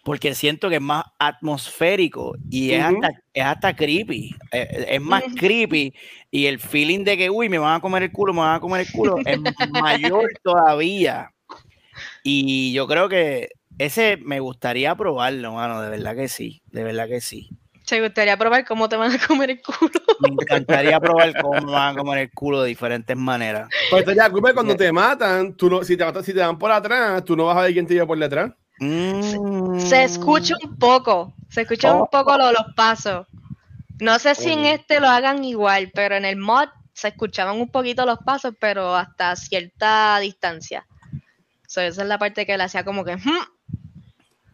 [0.04, 5.22] porque siento que es más atmosférico y es, hasta, es hasta creepy, es, es más
[5.38, 5.94] creepy
[6.30, 8.60] y el feeling de que, uy, me van a comer el culo, me van a
[8.60, 9.38] comer el culo, es
[9.70, 11.30] mayor todavía.
[12.24, 17.08] Y yo creo que ese me gustaría probarlo, mano, de verdad que sí, de verdad
[17.08, 17.50] que sí.
[17.92, 19.90] ¿Te gustaría probar cómo te van a comer el culo?
[20.20, 23.68] Me encantaría probar cómo me van a comer el culo de diferentes maneras.
[23.90, 27.36] Pues ya, cuando te matan, tú no, si, te, si te dan por atrás, tú
[27.36, 28.50] no vas a ver quién te lleva por detrás.
[28.78, 29.78] Mm.
[29.78, 33.26] Se escucha un poco, se escuchan un poco los, los pasos.
[34.00, 37.68] No sé si en este lo hagan igual, pero en el mod se escuchaban un
[37.68, 40.86] poquito los pasos, pero hasta cierta distancia
[41.80, 43.16] esa es la parte que le hacía como que.
[43.16, 43.46] Hmm".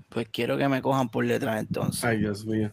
[0.08, 2.04] Pues quiero que me cojan por detrás entonces.
[2.04, 2.72] Ay, Dios mío.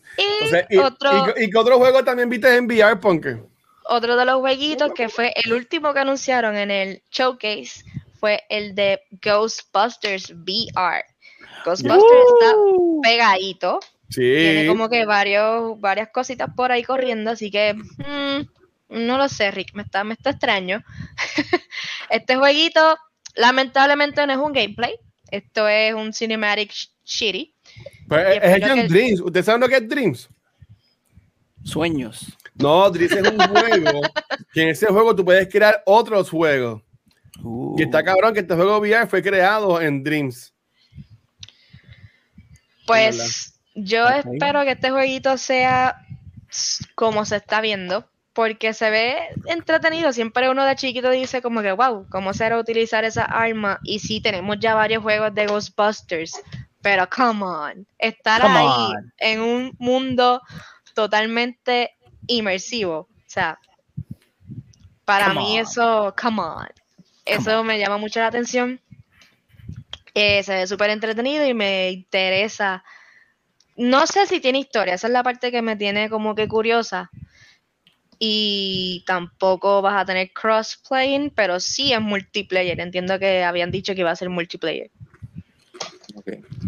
[0.70, 3.44] Y, otro, y, qué otro juego también viste en VR, Punker?
[3.88, 7.84] Otro de los jueguitos que fue el último que anunciaron en el showcase
[8.20, 11.04] fue el de Ghostbusters VR.
[11.66, 12.56] Ghostbusters está
[13.04, 13.80] pegadito.
[14.10, 14.22] Sí.
[14.22, 18.48] Tiene como que varios, varias cositas por ahí corriendo, así que hmm,
[18.90, 20.84] no lo sé, Rick, me está, me está extraño.
[22.10, 22.98] este jueguito
[23.36, 24.96] Lamentablemente no es un gameplay.
[25.30, 26.72] Esto es un cinematic
[27.06, 27.54] shitty.
[28.08, 29.22] Pues es hecho en Dreams.
[29.22, 30.30] ¿Ustedes saben lo que es Dreams?
[31.64, 32.38] Sueños.
[32.56, 34.02] No, Dreams es un juego
[34.54, 36.82] que en ese juego tú puedes crear otros juegos.
[37.78, 38.04] Y está uh.
[38.04, 40.54] cabrón que este juego VR fue creado en Dreams.
[42.88, 46.06] Pues yo espero que este jueguito sea
[46.94, 50.12] como se está viendo porque se ve entretenido.
[50.14, 53.80] Siempre uno de chiquito dice como que, wow, ¿cómo será utilizar esa arma?
[53.84, 56.42] Y sí, tenemos ya varios juegos de Ghostbusters,
[56.86, 60.40] pero come on, estar ahí en un mundo
[60.94, 61.96] totalmente
[62.28, 63.10] inmersivo.
[63.10, 63.58] O sea,
[65.04, 66.68] para mí eso, come on,
[67.26, 68.80] eso me llama mucho la atención.
[70.14, 72.84] Eh, se ve súper entretenido y me interesa.
[73.76, 77.10] No sé si tiene historia, esa es la parte que me tiene como que curiosa
[78.20, 82.80] y tampoco vas a tener cross-playing, pero sí es multiplayer.
[82.80, 84.92] Entiendo que habían dicho que iba a ser multiplayer.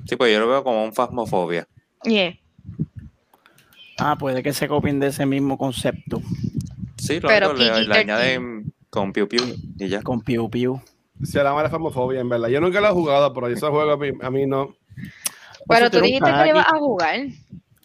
[0.07, 1.67] Sí, pues yo lo veo como un fasmofobia.
[2.03, 2.37] Yeah.
[3.97, 6.21] Ah, puede que se copien de ese mismo concepto.
[6.97, 9.41] Sí, pero le, añaden con Piu Piu
[9.77, 10.01] y ya.
[10.01, 10.81] Con Piu Piu.
[11.23, 12.49] Se llama la famofobia, en verdad.
[12.49, 14.75] Yo nunca lo he jugado, pero ese juego a mí, a mí no.
[15.67, 17.19] Pero tú dijiste que ibas a jugar.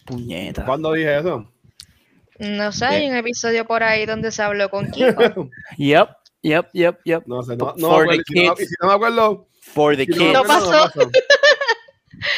[0.05, 0.65] Puñeta.
[0.65, 1.49] ¿Cuándo dije eso?
[2.39, 5.49] No sé, hay un episodio por ahí donde se habló con Kiko.
[5.77, 6.09] yep,
[6.41, 7.23] yep, yep, yep.
[7.25, 8.75] No sé, no, no, For the si kids.
[8.81, 9.47] no, me acuerdo.
[9.61, 10.33] For the kids.
[10.33, 10.91] No pasó.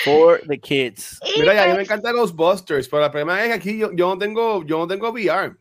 [0.04, 1.20] For the kids.
[1.38, 4.18] Mira, a mí me encanta Ghostbusters, pero la problema es que aquí yo, yo no
[4.18, 5.56] tengo, yo no tengo VR.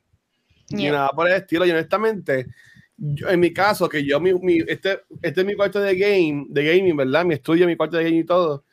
[0.70, 1.66] Ni nada por el estilo.
[1.66, 2.46] Y honestamente,
[2.98, 6.64] en mi caso, que yo, mi, mi, este, este es mi cuarto de game, de
[6.64, 7.24] gaming, ¿verdad?
[7.24, 8.64] Mi estudio, mi cuarto de gaming y todo.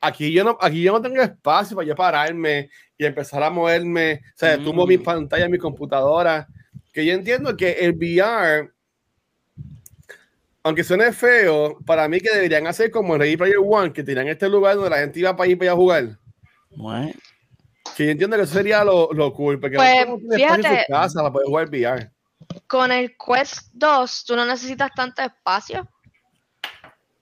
[0.00, 4.22] Aquí yo no, aquí yo no tengo espacio para yo pararme y empezar a moverme.
[4.34, 4.64] O sea, mm.
[4.64, 6.46] tumbo mis pantallas, mi computadora.
[6.92, 8.70] Que yo entiendo que el VR,
[10.62, 14.28] aunque suene feo, para mí que deberían hacer como en Ready Player One, que tenían
[14.28, 16.18] este lugar donde la gente iba para ir para a jugar.
[17.96, 20.92] Que yo entiendo que eso sería lo, lo cool, porque pues, no fíjate, en su
[20.92, 22.10] casa para poder jugar VR.
[22.66, 25.88] Con el Quest 2, tú no necesitas tanto espacio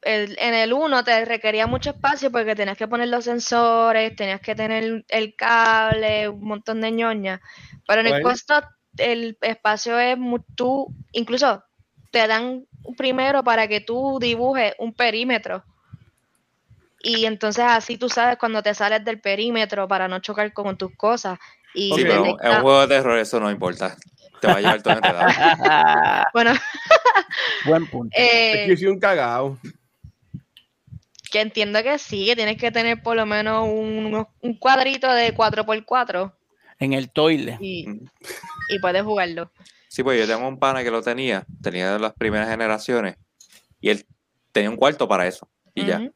[0.02, 4.54] en el 1 te requería mucho espacio porque tenías que poner los sensores, tenías que
[4.54, 7.40] tener el cable, un montón de ñoña.
[7.86, 8.54] Pero en el costo
[8.96, 10.16] el espacio es
[10.54, 11.64] tú, incluso
[12.10, 12.66] te dan
[12.98, 15.64] primero para que tú dibujes un perímetro.
[17.00, 20.94] Y entonces así tú sabes cuando te sales del perímetro para no chocar con tus
[20.96, 21.38] cosas.
[21.72, 23.96] Y sí, pero en un juego de terror eso no importa.
[24.40, 26.24] Te va a llevar todo enredado.
[26.34, 26.52] bueno.
[27.66, 28.16] Buen punto.
[28.18, 29.58] Eh, es que un cagado.
[31.30, 34.26] Que entiendo que sí, que tienes que tener por lo menos un,
[34.58, 36.32] cuadrito de 4x4.
[36.78, 37.58] En el toile.
[37.60, 37.86] Y,
[38.80, 39.50] puedes jugarlo.
[39.88, 43.16] Sí, pues yo tengo un pana que lo tenía, tenía de las primeras generaciones,
[43.80, 44.06] y él
[44.52, 46.10] tenía un cuarto para eso, y ya.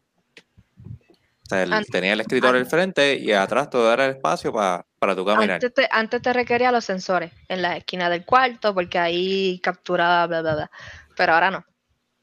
[1.45, 4.87] O sea, él tenía el escritorio al frente y atrás todo era el espacio para,
[4.99, 5.57] para tu caminar.
[5.57, 10.27] Antes te, antes te requería los sensores en la esquina del cuarto, porque ahí capturaba,
[10.27, 10.71] bla, bla, bla.
[11.17, 11.65] Pero ahora no.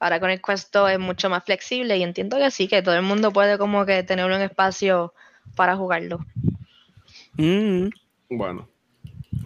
[0.00, 3.02] Ahora con el Quest es mucho más flexible y entiendo que sí, que todo el
[3.02, 5.12] mundo puede como que tener un espacio
[5.54, 6.20] para jugarlo.
[7.34, 7.88] Mm.
[8.30, 8.68] Bueno,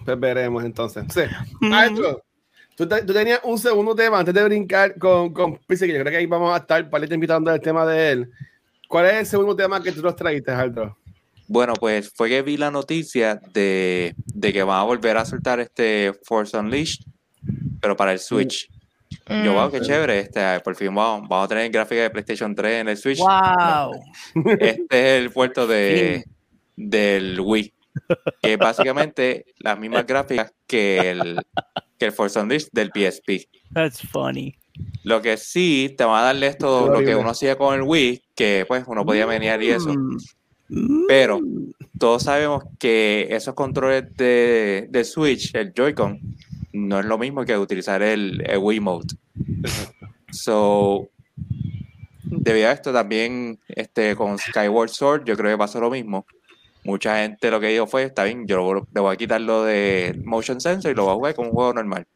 [0.05, 1.05] pues veremos entonces.
[1.12, 1.23] Sí.
[1.61, 1.97] Mm.
[2.77, 6.27] tú, tenías un segundo tema antes de brincar con, con que yo creo que ahí
[6.27, 8.31] vamos a estar para irte invitando el tema de él.
[8.87, 10.97] ¿Cuál es el segundo tema que tú nos trajiste, Aldo?
[11.47, 15.61] Bueno, pues fue que vi la noticia de, de que van a volver a soltar
[15.61, 17.05] este Force Unleashed,
[17.81, 18.68] pero para el Switch.
[19.44, 19.85] Yo, wow, qué mm.
[19.85, 20.18] chévere.
[20.20, 23.18] Este, por fin vamos, vamos a tener gráfica de PlayStation 3 en el Switch.
[23.18, 23.92] ¡Wow!
[24.59, 26.25] Este es el puerto de,
[26.77, 27.73] del Wii.
[28.42, 31.40] Que es básicamente las mismas gráficas que el,
[31.98, 33.48] que el Force Unleashed del PSP.
[33.72, 34.57] That's funny.
[35.04, 38.22] Lo que sí, te va a darle esto, lo que uno hacía con el Wii,
[38.35, 39.92] que pues uno podía menear y eso.
[40.68, 41.07] Mm.
[41.07, 41.40] Pero
[41.98, 46.20] todos sabemos que esos controles de, de Switch, el Joy-Con,
[46.72, 49.14] no es lo mismo que utilizar el, el Wiimote.
[50.30, 51.09] So,
[52.24, 56.26] debido a esto también este, con Skyward Sword, yo creo que pasó lo mismo.
[56.85, 60.20] Mucha gente lo que dijo fue, está bien, yo le voy a quitar lo de
[60.25, 62.07] Motion Sensor y lo voy a jugar como un juego normal.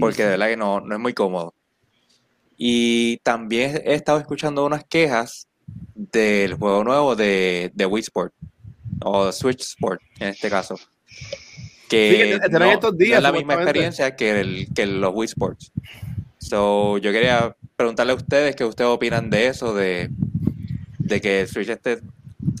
[0.00, 1.54] Porque de verdad que no, no es muy cómodo.
[2.56, 5.46] Y también he estado escuchando unas quejas
[5.94, 8.32] del juego nuevo de, de Wii Sport,
[9.02, 10.78] o Switch Sport en este caso
[11.88, 15.72] que, no, estos días, es la misma experiencia que, el, que los Wii Sports.
[16.38, 20.10] So, yo quería preguntarle a ustedes qué ustedes opinan de eso, de,
[20.98, 22.00] de que Switch esté,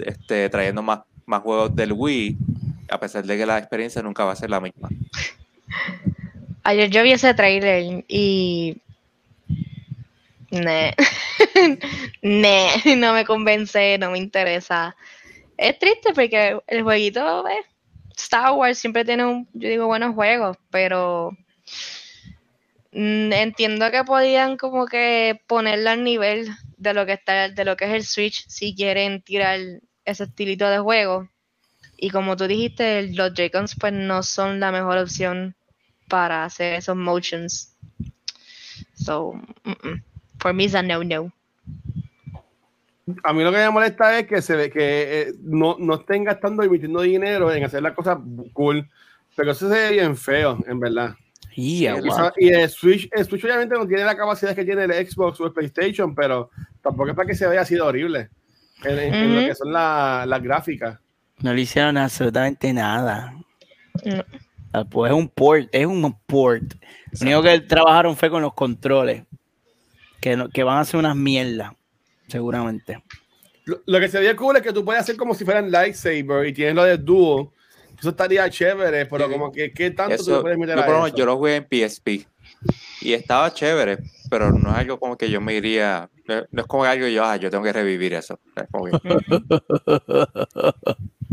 [0.04, 2.36] esté trayendo más, más juegos del Wii,
[2.90, 4.88] a pesar de que la experiencia nunca va a ser la misma.
[6.62, 8.76] Ayer yo vi ese trailer y.
[10.50, 10.94] Ne.
[12.22, 14.96] ne, no me convence, no me interesa.
[15.56, 17.66] Es triste porque el jueguito es
[18.16, 21.36] Star Wars siempre tiene un, yo digo, buenos juegos, pero
[22.92, 27.76] mm, entiendo que podían como que ponerlo al nivel de lo que está, de lo
[27.76, 29.58] que es el Switch si quieren tirar
[30.04, 31.28] ese estilito de juego.
[31.96, 35.56] Y como tú dijiste, los Joy-Cons pues no son la mejor opción
[36.08, 37.74] para hacer esos motions.
[38.94, 39.34] So,
[40.38, 41.32] for me it's a no no.
[43.22, 46.24] A mí lo que me molesta es que se ve que eh, no, no, estén
[46.24, 48.18] gastando y invirtiendo dinero en hacer las cosas
[48.52, 48.88] cool.
[49.36, 51.14] Pero eso se ve bien feo, en verdad.
[51.56, 55.46] Y el Switch, el Switch obviamente no tiene la capacidad que tiene el Xbox o
[55.46, 56.50] el PlayStation, pero
[56.82, 58.30] tampoco es para que se vea así de horrible
[58.84, 60.98] en, lo que son las gráficas.
[61.40, 63.34] No le hicieron absolutamente nada.
[64.72, 66.74] Ah, pues es un port, es un port.
[67.20, 69.24] Lo único que trabajaron fue con los controles,
[70.20, 71.72] que, que van a ser unas mierdas
[72.28, 73.02] seguramente.
[73.64, 76.74] Lo, que sería cool es que tú puedes hacer como si fueran lightsaber y tienes
[76.74, 77.52] lo de duo.
[77.98, 81.56] Eso estaría chévere, pero como que ¿qué tanto tú puedes meter yo, Yo lo jugué
[81.56, 82.26] en PSP
[83.00, 86.84] Y estaba chévere, pero no es algo como que yo me iría, no es como
[86.84, 88.38] algo yo, ah, yo tengo que revivir eso.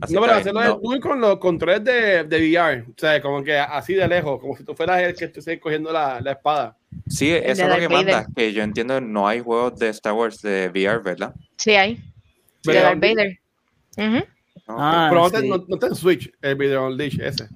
[0.10, 3.94] no, pero hacerlo muy con los controles de, de, VR, o sea, como que así
[3.94, 6.78] de lejos, como si tú fueras el que estés cogiendo la, la, espada.
[7.08, 10.42] Sí, eso es lo que manda, que yo entiendo no hay juegos de Star Wars
[10.42, 11.34] de VR, ¿verdad?
[11.58, 12.00] Sí hay.
[12.64, 13.40] De Darth Vader.
[14.68, 17.50] Ah, pero no, no, te Switch el video Unleash ese.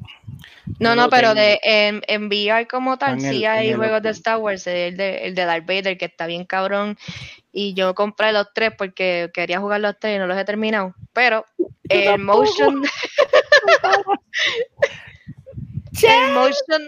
[0.80, 4.68] No, no, pero de, en, en, VR como tal, sí hay juegos de Star Wars,
[4.68, 6.98] el de, el de Darth Vader, que está bien cabrón.
[7.52, 10.94] Y yo compré los tres porque quería jugar los tres y no los he terminado.
[11.14, 11.46] Pero
[11.90, 12.84] el motion.
[16.04, 16.84] el motion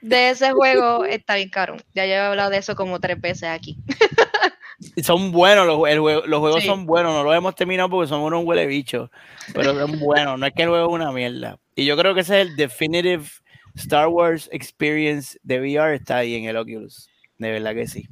[0.00, 1.76] de ese juego está bien caro.
[1.94, 3.76] Ya yo he hablado de eso como tres veces aquí.
[5.02, 5.78] son buenos, los,
[6.26, 9.10] los juegos son buenos, no los hemos terminado porque son unos huele bichos,
[9.54, 11.58] pero son buenos, no es que el juego es una mierda.
[11.74, 13.24] Y yo creo que ese es el definitive
[13.76, 17.08] Star Wars experience de VR, está ahí en el Oculus.
[17.38, 18.08] De verdad que sí.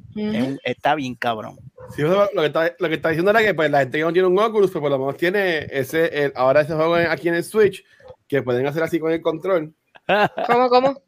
[0.65, 1.57] está bien cabrón.
[1.95, 4.11] Sí, lo, que está, lo que está diciendo era que pues, la gente que no
[4.11, 7.43] tiene un Oculus, pues por lo menos tiene ese, ahora ese juego aquí en el
[7.43, 7.83] Switch,
[8.27, 9.73] que pueden hacer así con el control.
[10.47, 11.01] ¿Cómo, cómo?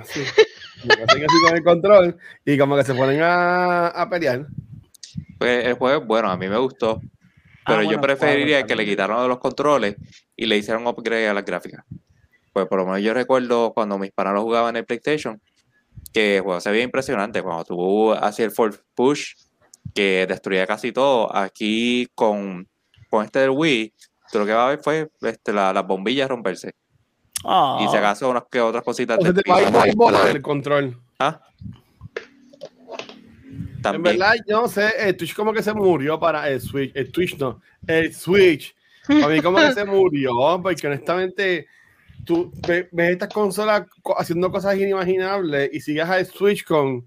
[0.00, 4.46] Así, así con el control y como que se ponen a, a pelear.
[5.38, 7.00] Pues el juego es bueno, a mí me gustó.
[7.66, 9.96] Pero ah, yo preferiría que le quitaron de los controles
[10.36, 11.84] y le hicieron upgrade a las gráficas.
[12.52, 15.40] Pues por lo menos yo recuerdo cuando mis panas lo jugaban en el PlayStation,
[16.12, 17.42] que el juego se veía impresionante.
[17.42, 19.34] Cuando tuvo así el Force Push,
[19.94, 22.68] que destruía casi todo, aquí con,
[23.10, 23.92] con este del Wii,
[24.32, 26.74] lo que va a ver fue este, las bombillas romperse.
[27.80, 29.18] Y se acaso unas que otras cositas.
[29.18, 29.42] de
[30.30, 31.00] el control.
[31.18, 31.40] ¿Ah?
[33.94, 36.92] En verdad, yo no sé, el Twitch como que se murió para el Switch.
[36.94, 38.74] El Twitch no, el Switch.
[39.08, 41.66] A mí como que se murió, porque honestamente
[42.24, 43.84] tú ves, estas consolas
[44.18, 47.06] haciendo cosas inimaginables y sigues al Switch con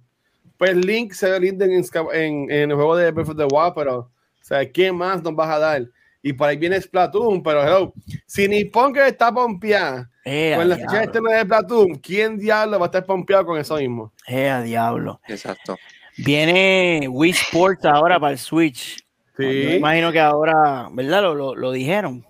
[0.57, 3.97] pues Link se ve lindo en, en, el juego de Breath of the Wild, pero
[3.99, 4.09] o
[4.41, 5.85] sea, ¿qué más nos vas a dar?
[6.21, 7.93] Y por ahí viene Splatoon, pero hello,
[8.25, 12.87] si Nippon que está pompeada eh, con la fecha este de Splatoon, ¿quién diablo va
[12.87, 14.11] a estar pompeado con eso mismo?
[14.27, 15.21] Eh, a diablo.
[15.27, 15.77] Exacto.
[16.23, 18.97] Viene Wii Sports ahora para el Switch.
[19.37, 19.45] Sí.
[19.45, 21.21] me imagino que ahora, ¿verdad?
[21.21, 22.25] Lo, lo, dijeron.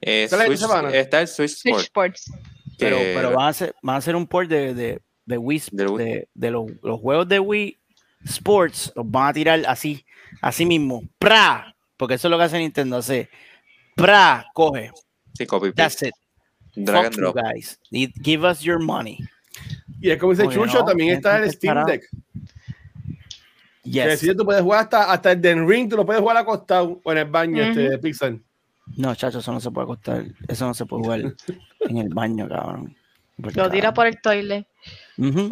[0.00, 2.30] Eh, está el Switch, Sports.
[2.78, 6.28] Pero, pero van, a hacer, van a hacer un port de, de, de Wii, de,
[6.32, 7.78] de los, los, juegos de Wii
[8.24, 10.04] Sports, los van a tirar así,
[10.42, 11.02] así mismo.
[11.18, 11.74] ¡Pra!
[11.96, 13.30] Porque eso es lo que hace Nintendo, hace
[13.96, 14.46] ¡Pra!
[14.52, 14.92] Coge.
[15.32, 15.72] Sí, copy.
[15.72, 16.14] That's it.
[16.76, 17.34] Drag and drop.
[17.34, 17.78] guys.
[17.90, 19.18] Give us your money.
[20.00, 22.02] Y es como dice Chucho, también está el Steam Deck.
[23.86, 24.20] Yes.
[24.20, 27.12] Que tú puedes jugar hasta, hasta el Den Ring, tú lo puedes jugar acostado o
[27.12, 28.42] en el baño este, de Pixel.
[28.96, 30.24] No, chacho, eso no se puede acostar.
[30.48, 31.20] Eso no se puede jugar
[31.80, 32.96] en el baño, cabrón.
[33.36, 34.66] lo tira por el toilet.
[35.16, 35.50] pues,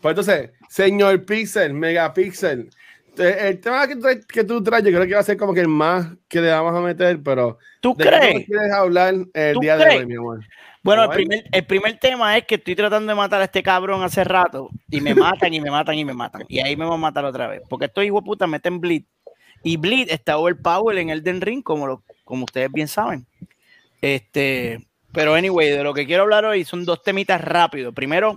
[0.00, 2.70] pues, entonces, señor Pixel, Megapixel,
[3.16, 5.60] el tema que tú, que tú, traes, yo creo que va a ser como que
[5.60, 7.58] el más que le vamos a meter, pero.
[7.80, 8.44] ¿Tú crees?
[8.46, 10.40] quieres hablar el día de hoy, mi amor?
[10.84, 14.02] Bueno, el primer, el primer, tema es que estoy tratando de matar a este cabrón
[14.02, 16.44] hace rato y me matan y me matan y me matan.
[16.46, 17.62] Y ahí me van a matar otra vez.
[17.70, 19.04] Porque estos hijos puta meten Bleed.
[19.62, 23.26] Y Bleed está overpower en el Den Ring, como, lo, como ustedes bien saben.
[24.02, 27.94] Este, pero anyway, de lo que quiero hablar hoy son dos temitas rápidos.
[27.94, 28.36] Primero,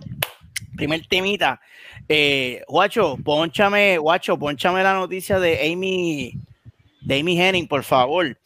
[0.77, 1.59] primer temita.
[2.07, 6.46] Eh, guacho, ponchame, guacho, ponchame la noticia de Amy
[7.07, 8.37] de Amy Henning, por favor.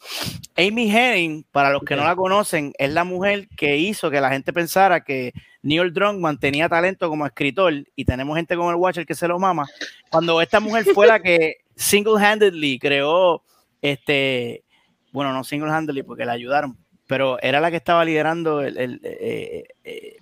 [0.55, 4.29] Amy Henning, para los que no la conocen, es la mujer que hizo que la
[4.29, 9.07] gente pensara que Neil Druckmann tenía talento como escritor y tenemos gente como el Watcher
[9.07, 9.65] que se lo mama.
[10.11, 13.41] Cuando esta mujer fue la que single-handedly creó
[13.81, 14.63] este,
[15.11, 19.63] bueno, no single-handedly porque la ayudaron, pero era la que estaba liderando el, el eh,
[19.83, 20.17] eh,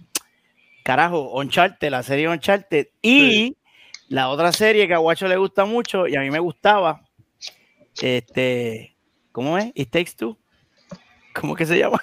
[0.83, 3.57] carajo, Uncharted, la serie Uncharted y
[4.07, 7.01] la otra serie que a Watcher le gusta mucho y a mí me gustaba,
[8.01, 8.95] este,
[9.31, 9.71] ¿cómo es?
[9.75, 10.37] It Takes Two.
[11.33, 12.01] ¿Cómo que se llama?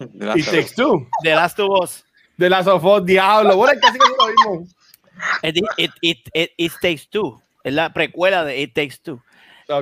[0.00, 1.06] It Takes Two.
[1.22, 2.04] The Last of Us.
[2.38, 3.56] The Last of Us, diablo.
[3.56, 4.74] Bueno, casi que lo mismo.
[5.42, 6.18] It, it,
[6.56, 7.40] it, Takes Two.
[7.64, 9.22] Es la precuela de It Takes Two.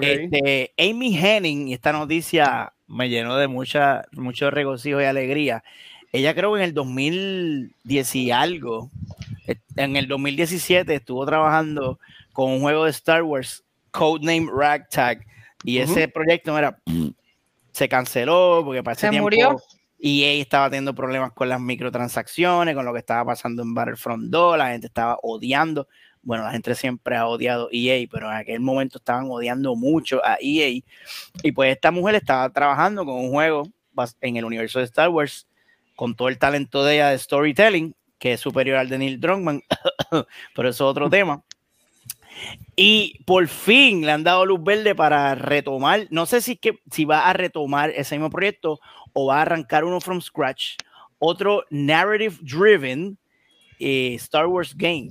[0.01, 5.63] Este, Amy Henning, y esta noticia me llenó de mucha, mucho regocijo y alegría.
[6.13, 8.91] Ella creo que en el 2010 y algo,
[9.77, 11.99] en el 2017 estuvo trabajando
[12.33, 15.25] con un juego de Star Wars, Codename Ragtag,
[15.67, 16.79] y ese proyecto era,
[17.73, 19.61] se canceló porque para ese se tiempo murió.
[19.99, 24.59] EA estaba teniendo problemas con las microtransacciones, con lo que estaba pasando en Battlefront 2,
[24.59, 25.89] la gente estaba odiando.
[26.23, 30.39] Bueno, la gente siempre ha odiado EA, pero en aquel momento estaban odiando mucho a
[30.41, 30.81] EA.
[31.43, 33.69] Y pues esta mujer estaba trabajando con un juego
[34.21, 35.49] en el universo de Star Wars,
[35.97, 39.63] con todo el talento de ella de storytelling, que es superior al de Neil Druckmann,
[40.55, 41.43] pero eso es otro tema.
[42.79, 47.07] Y por fin le han dado luz verde para retomar, no sé si, que, si
[47.07, 48.79] va a retomar ese mismo proyecto
[49.15, 50.75] o va a arrancar uno from scratch,
[51.19, 53.17] otro narrative driven
[53.79, 55.11] eh, Star Wars game,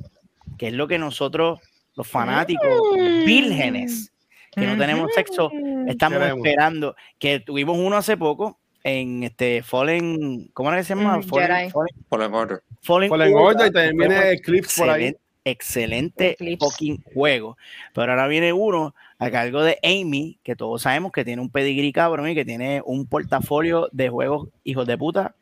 [0.60, 1.60] que es lo que nosotros,
[1.96, 3.26] los fanáticos mm.
[3.26, 4.14] vírgenes,
[4.52, 5.50] que no tenemos sexo,
[5.88, 11.18] estamos esperando, que tuvimos uno hace poco en este Fallen, ¿cómo era que se llama?
[11.18, 11.72] Mm, Fallen,
[12.08, 12.62] Fallen, Order.
[12.84, 15.16] Fallen, Order y también viene Eclipse por ahí
[15.46, 17.58] excelente fucking juego.
[17.94, 21.94] Pero ahora viene uno a cargo de Amy, que todos sabemos que tiene un pedigrí
[21.94, 25.36] cabrón y que tiene un portafolio de juegos hijos de puta.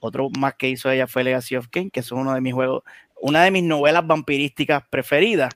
[0.00, 2.82] Otro más que hizo ella fue Legacy of King, que es uno de mis juegos,
[3.20, 5.54] una de mis novelas vampirísticas preferidas.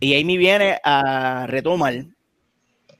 [0.00, 2.04] Y Amy viene a retomar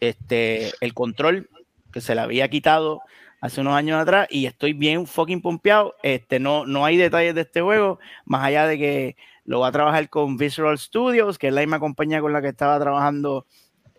[0.01, 1.51] este, el control
[1.93, 3.03] que se le había quitado
[3.41, 5.95] hace unos años atrás y estoy bien fucking pompeado.
[6.03, 9.73] Este, no, no hay detalles de este juego, más allá de que lo va a
[9.73, 13.47] trabajar con Visual Studios, que es la misma compañía con la que estaba trabajando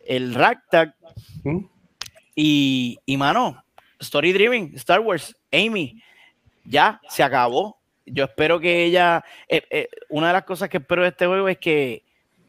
[0.05, 0.95] el Ragtag.
[2.35, 3.63] Y, y, mano,
[3.99, 6.01] Story Driven, Star Wars, Amy,
[6.63, 7.77] ya se acabó.
[8.05, 11.47] Yo espero que ella, eh, eh, una de las cosas que espero de este juego
[11.47, 12.03] es que,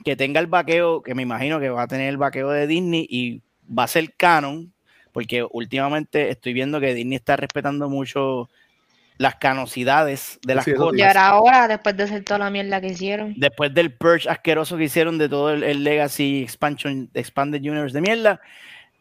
[0.05, 3.07] que tenga el vaqueo, que me imagino que va a tener el vaqueo de Disney
[3.09, 4.73] y va a ser canon,
[5.13, 8.51] porque últimamente estoy viendo que Disney está respetando mucho
[9.19, 10.99] las canosidades de las cosas.
[10.99, 13.35] Y ahora, después de hacer toda la mierda que hicieron.
[13.37, 18.41] Después del purge asqueroso que hicieron de todo el, Legacy Expansion, Expanded Universe de mierda,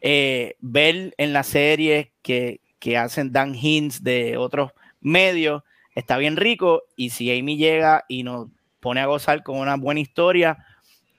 [0.00, 5.62] eh, ver en la serie que, que hacen Dan Hints de otros medios
[5.96, 6.84] está bien rico.
[6.94, 8.48] Y si Amy llega y nos
[8.78, 10.64] pone a gozar con una buena historia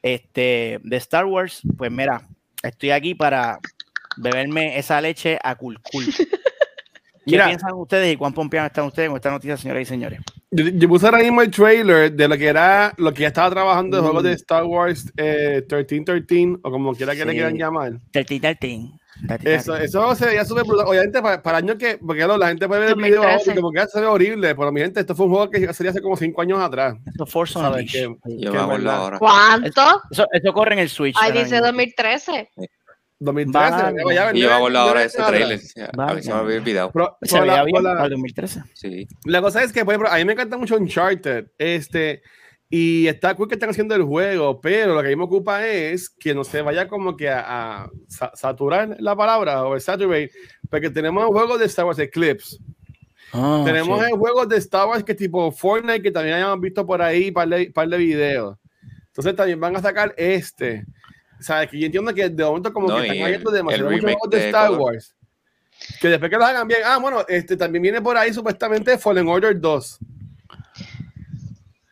[0.02, 2.22] este, de Star Wars, pues mira,
[2.64, 3.60] estoy aquí para
[4.16, 6.06] beberme esa leche a cool, cool.
[7.28, 10.20] ¿Qué piensan ustedes y cuán pompeados están ustedes con esta noticia, señoras y señores?
[10.50, 13.98] Yo, puse ahora mismo el trailer de lo que era lo que ya estaba trabajando
[13.98, 14.36] de juegos de mm.
[14.36, 17.92] Star Wars eh, 1313 o como quiera que le quieran llamar.
[18.14, 18.98] 1313.
[19.44, 20.88] Eso, eso se veía súper brutal.
[20.88, 23.72] Obviamente, para, para años que, porque la gente puede ver el video ahora y como
[23.72, 26.16] que se ve horrible, pero mi gente, esto fue un juego que sería hace como
[26.16, 26.96] 5 años atrás.
[27.14, 27.72] Eso Forza
[29.20, 29.82] ¿Cuánto?
[30.12, 31.16] Eso, eso, corre en el Switch.
[31.20, 32.50] Ahí dice 2013.
[33.20, 33.96] 2013.
[34.14, 35.60] Ya, yo a la hora de ese trailer.
[35.98, 36.92] A ver si me había olvidado.
[37.22, 38.64] se veía bien para 2013.
[38.74, 39.08] Sí.
[39.26, 41.48] La cosa es que, pues, a mí me encanta mucho Uncharted.
[41.58, 42.22] Este,
[42.70, 45.66] y está cool que están haciendo el juego, pero lo que a mí me ocupa
[45.66, 47.90] es que no se vaya como que a,
[48.34, 50.32] saturar la palabra o saturate,
[50.70, 52.58] porque tenemos juegos de Star Wars Eclipse.
[53.32, 57.02] Ah, tenemos el juegos de Star Wars que tipo Fortnite, que también hayamos visto por
[57.02, 58.58] ahí, par de, par de videos.
[59.08, 60.86] Entonces también van a sacar este.
[61.40, 64.30] O sea, que yo entiendo que de momento como que están cayendo demasiado muchos juegos
[64.30, 65.16] de Star Wars.
[66.02, 66.82] Que después que los hagan bien.
[66.84, 70.00] Ah, bueno, este también viene por ahí supuestamente Fallen Order 2.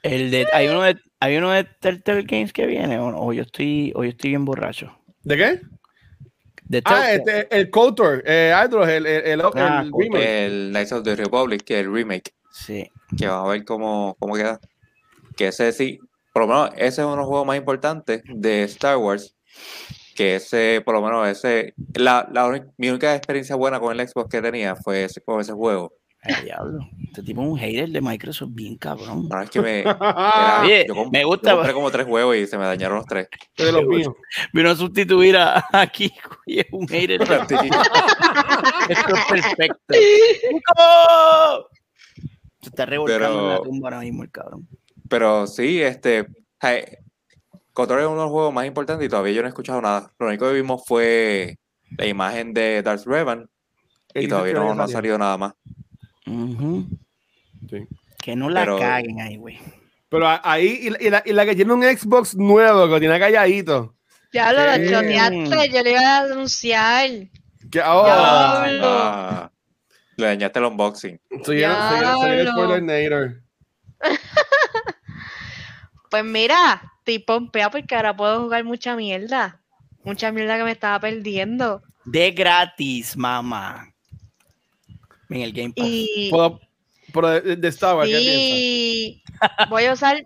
[0.04, 3.92] El de, hay uno de hay uno de Telltale Games que viene o, yo estoy
[3.96, 4.96] o yo estoy bien borracho.
[5.24, 5.62] ¿De qué?
[6.64, 10.46] De ah, este, el Cotor, eh, el, el, el, ah, el, remake.
[10.46, 12.34] El Knights of the Republic, que es el remake.
[12.52, 12.90] Sí.
[13.18, 14.60] Que vamos a ver cómo, cómo queda.
[15.36, 16.00] Que ese sí,
[16.36, 19.38] por lo menos ese es uno de los juegos más importantes de Star Wars
[20.16, 24.30] que ese, por lo menos ese, la, la mi única experiencia buena con el Xbox
[24.30, 25.94] que tenía fue ese, con ese juego.
[26.44, 29.30] diablo, este tipo es un hater de Microsoft bien cabrón.
[29.30, 29.86] No, es que me,
[31.12, 31.52] me gusta.
[31.52, 33.30] Yo compré como tres juegos y se me dañaron los tres.
[33.58, 34.14] De los míos.
[34.52, 36.12] Vino a sustituir a, aquí
[36.46, 37.22] y es un hater.
[38.90, 39.96] Esto es perfecto.
[42.62, 44.68] Se está revolcando en la tumba ahora mismo el cabrón.
[45.10, 46.28] Pero sí, este,
[47.74, 50.14] Control es uno de los juegos más importantes y todavía yo no he escuchado nada.
[50.18, 51.58] Lo único que vimos fue
[51.98, 53.50] la imagen de Darth Revan
[54.14, 55.54] y todavía no, ha salido nada más.
[58.22, 59.60] Que no la caguen ahí, güey.
[60.10, 63.96] Pero ahí, y la, y, la, que tiene un Xbox nuevo, que tiene calladito.
[64.32, 67.10] Ya lo choteaste, yo le iba a denunciar.
[67.72, 67.82] ¿Qué?
[67.82, 68.06] Oh.
[68.08, 69.52] Ah,
[70.16, 71.20] le dañaste el unboxing.
[71.44, 73.42] Soy, soy, el spoiler
[76.16, 79.60] Pues mira, estoy pompea porque ahora puedo jugar mucha mierda.
[80.06, 81.84] Mucha mierda que me estaba perdiendo.
[82.06, 83.94] De gratis, mamá.
[85.30, 85.86] En el Game Pass.
[85.86, 86.32] Y...
[87.58, 89.22] de, Star Wars, y...
[89.70, 90.26] voy a usar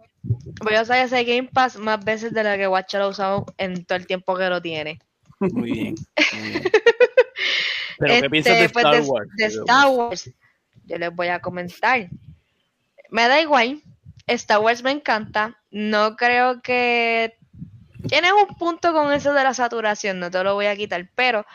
[0.61, 3.47] voy a usar ese Game Pass más veces de lo que Watch lo ha usado
[3.57, 4.99] en todo el tiempo que lo tiene.
[5.39, 5.95] Muy bien.
[7.97, 9.29] Pero ¿qué piensas de este, pues, Star Wars?
[9.37, 10.31] De Star Wars,
[10.85, 12.11] yo les voy a comentar.
[13.09, 13.81] Me da igual.
[14.33, 17.37] Star Wars me encanta no creo que
[18.07, 21.45] tienes un punto con eso de la saturación, no te lo voy a quitar, pero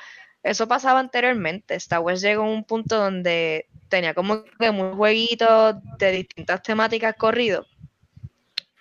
[0.43, 1.75] eso pasaba anteriormente.
[1.77, 7.15] Star Wars llegó a un punto donde tenía como que muchos jueguitos de distintas temáticas
[7.17, 7.67] corridos.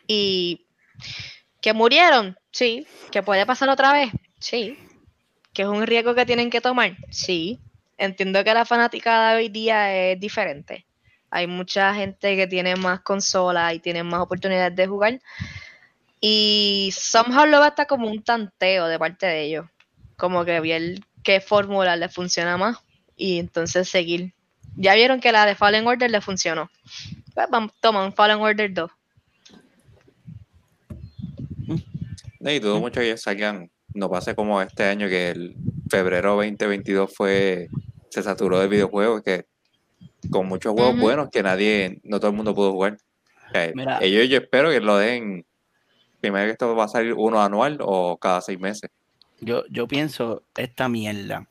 [0.07, 0.67] Y
[1.61, 2.85] que murieron, sí.
[3.11, 4.77] Que puede pasar otra vez, sí.
[5.53, 7.59] Que es un riesgo que tienen que tomar, sí.
[7.97, 10.85] Entiendo que la fanática de hoy día es diferente.
[11.35, 15.19] Hay mucha gente que tiene más consolas y tiene más oportunidades de jugar.
[16.21, 19.65] Y somehow lo va a estar como un tanteo de parte de ellos.
[20.15, 22.77] Como que ver qué fórmula le funciona más
[23.15, 24.31] y entonces seguir.
[24.75, 26.69] Ya vieron que la de Fallen Order le funcionó.
[27.33, 28.91] Pues vamos, toman Fallen Order 2.
[32.41, 35.55] Y dudo mucho que salgan, no pase como este año que el
[35.89, 37.69] febrero 2022 fue,
[38.09, 39.47] se saturó de videojuegos, que
[40.29, 42.97] con muchos juegos buenos que nadie, no todo el mundo pudo jugar.
[44.01, 45.45] ellos yo espero que lo den,
[46.19, 48.89] primero que esto va a salir uno anual o cada seis meses.
[49.39, 51.47] Yo, yo pienso esta mierda,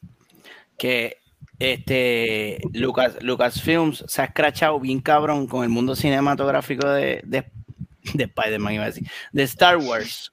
[0.79, 1.19] que
[1.59, 7.45] este Lucas, Lucasfilms se ha escrachado bien cabrón con el mundo cinematográfico de, de,
[8.15, 10.33] de Spider-Man, iba a decir, de Star Wars.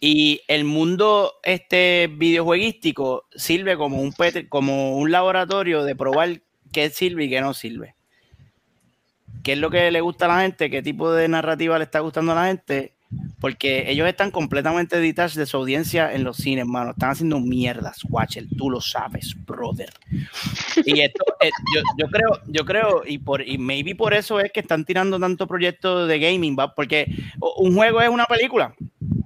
[0.00, 4.14] Y el mundo este videojueguístico sirve como un,
[4.48, 6.40] como un laboratorio de probar
[6.72, 7.94] qué sirve y qué no sirve.
[9.42, 10.70] ¿Qué es lo que le gusta a la gente?
[10.70, 12.92] ¿Qué tipo de narrativa le está gustando a la gente?
[13.40, 16.90] Porque ellos están completamente editados de su audiencia en los cines, hermano.
[16.90, 18.44] Están haciendo mierdas, Watcher.
[18.56, 19.90] Tú lo sabes, brother.
[20.84, 21.50] Y esto, eh,
[21.98, 25.46] yo, creo, yo creo, y por y maybe por eso es que están tirando tanto
[25.48, 26.74] proyecto de gaming, ¿va?
[26.74, 27.06] Porque
[27.40, 28.74] un juego es una película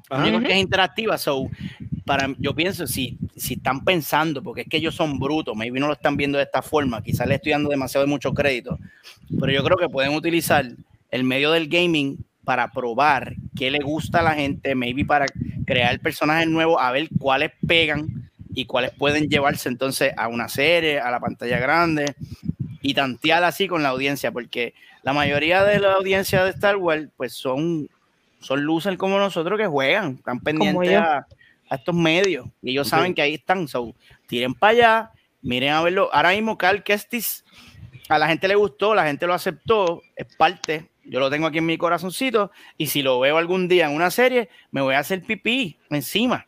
[0.09, 1.51] que es interactiva, so,
[2.05, 5.86] para, yo pienso, si, si están pensando, porque es que ellos son brutos, maybe no
[5.86, 8.78] lo están viendo de esta forma, quizás le estoy dando demasiado de mucho crédito,
[9.40, 10.66] pero yo creo que pueden utilizar
[11.11, 15.26] el medio del gaming para probar qué le gusta a la gente, maybe para
[15.66, 21.00] crear personajes nuevos, a ver cuáles pegan y cuáles pueden llevarse entonces a una serie,
[21.00, 22.14] a la pantalla grande
[22.82, 27.09] y tantear así con la audiencia, porque la mayoría de la audiencia de Star Wars
[27.16, 27.88] pues son
[28.40, 31.26] son losers como nosotros que juegan, están pendientes a,
[31.77, 33.68] estos medios y ellos saben que ahí están.
[33.68, 33.95] So,
[34.27, 35.11] tiren para allá,
[35.43, 36.11] miren a verlo.
[36.12, 37.45] Ahora mismo, Carl Kestis,
[38.09, 40.91] a la gente le gustó, la gente lo aceptó, es parte.
[41.05, 44.11] Yo lo tengo aquí en mi corazoncito y si lo veo algún día en una
[44.11, 46.47] serie, me voy a hacer pipí encima.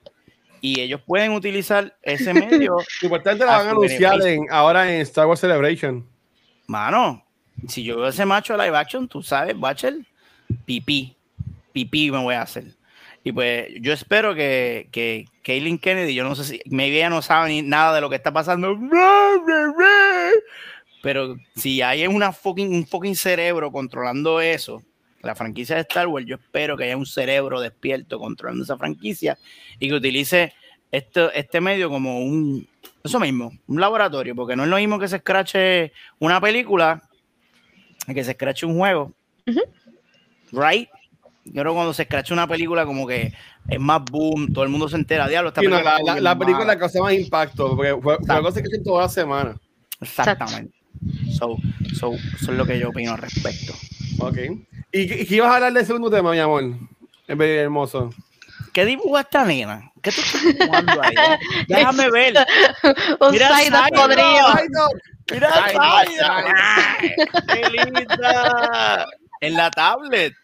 [0.63, 2.77] Y ellos pueden utilizar ese medio.
[3.03, 4.19] Importante lo van a anunciar
[4.51, 6.09] ahora en Star Wars Celebration.
[6.67, 7.25] Mano,
[7.69, 10.07] si yo veo ese macho live action, tú sabes, Bachel,
[10.65, 11.17] pipí
[11.77, 12.65] pipí me voy a hacer.
[13.27, 17.23] Y pues yo espero que, que Kaylin Kennedy, yo no sé si, maybe ella no
[17.23, 18.79] sabe ni nada de lo que está pasando.
[21.03, 24.81] Pero si hay una fucking, un fucking cerebro controlando eso,
[25.23, 29.37] la franquicia de Star Wars, yo espero que haya un cerebro despierto controlando esa franquicia
[29.81, 30.53] y que utilice
[30.93, 32.69] este, este medio como un,
[33.03, 37.03] eso mismo, un laboratorio, porque no es lo mismo que se escrache una película
[38.07, 39.13] que se escrache un juego.
[40.53, 40.89] Right?
[41.47, 43.33] Yo creo que cuando se escracha una película como que
[43.69, 47.01] es más boom, todo el mundo se entera, diablo, esta película la, la, película causa
[47.01, 49.57] más impacto, porque fue, fue algo que se toda la semana.
[50.01, 50.75] Exactamente.
[51.37, 51.57] So,
[51.95, 53.75] so, eso es lo que yo opino al respecto.
[54.19, 54.39] Ok.
[54.93, 56.63] ¿Y qué, ibas a hablar del segundo tema, mi amor?
[57.29, 58.11] En vez de hermoso.
[58.73, 59.91] ¿Qué dibuja esta nena?
[60.03, 61.15] ¿Qué tú estás dibujando ahí?
[61.69, 62.35] Déjame ver.
[63.21, 63.51] Un Mira
[63.95, 64.89] podrido.
[65.31, 65.51] Mira
[67.49, 69.07] ¡Qué linda!
[69.41, 70.35] En la tablet.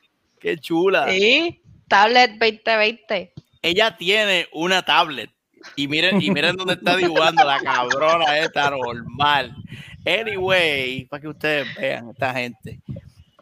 [0.43, 1.09] Qué chula.
[1.09, 3.32] Sí, tablet 2020.
[3.62, 5.30] Ella tiene una tablet.
[5.76, 9.55] Y miren, y miren dónde está dibujando la cabrona esta normal.
[10.05, 12.80] Anyway, para que ustedes vean esta gente.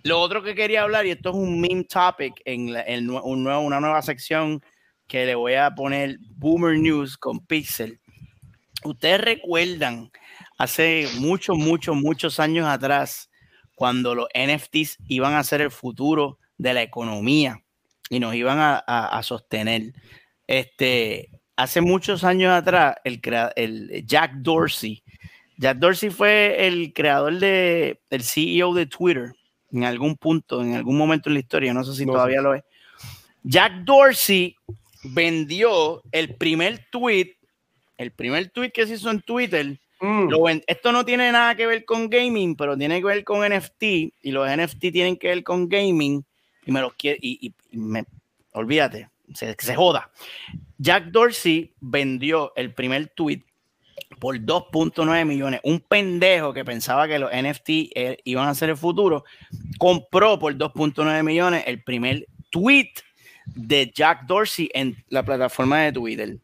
[0.02, 3.80] Lo otro que quería hablar, y esto es un meme topic en, un nuevo, una
[3.80, 4.62] nueva sección
[5.06, 7.98] que le voy a poner Boomer News con Pixel.
[8.84, 10.10] Ustedes recuerdan
[10.58, 13.30] hace muchos, muchos, muchos años atrás,
[13.74, 17.62] cuando los NFTs iban a ser el futuro de la economía
[18.08, 19.94] y nos iban a, sostener.
[20.46, 23.20] Este, hace muchos años atrás, el,
[23.56, 25.02] el Jack Dorsey,
[25.60, 29.32] Jack Dorsey fue el creador de, el CEO de Twitter
[29.72, 32.62] en algún punto, en algún momento en la historia, no sé si todavía lo es.
[33.42, 34.56] Jack Dorsey
[35.04, 37.36] vendió el primer tweet,
[37.98, 39.78] el primer tweet que se hizo en Twitter.
[40.00, 40.30] Mm.
[40.66, 44.30] esto no tiene nada que ver con gaming, pero tiene que ver con NFT y
[44.30, 46.24] los NFT tienen que ver con gaming
[46.66, 46.80] y me
[47.20, 47.54] y,
[48.52, 50.10] olvídate, se, joda.
[50.78, 53.42] Jack Dorsey vendió el primer tweet
[54.18, 55.60] por 2.9 millones.
[55.64, 59.24] Un pendejo que pensaba que los NFT eh, iban a ser el futuro,
[59.78, 62.92] compró por 2.9 millones el primer tweet
[63.46, 66.38] de Jack Dorsey en la plataforma de Twitter.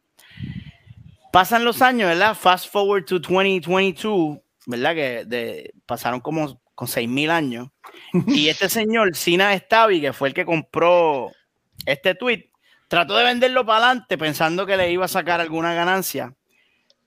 [1.32, 2.34] Pasan los años, ¿verdad?
[2.34, 4.94] Fast forward to 2022 ¿verdad?
[4.94, 7.68] Que pasaron como con 6.000 años.
[8.28, 11.32] Y este señor, Sina Stavi, que fue el que compró
[11.84, 12.50] este tweet,
[12.86, 16.34] trató de venderlo para adelante pensando que le iba a sacar alguna ganancia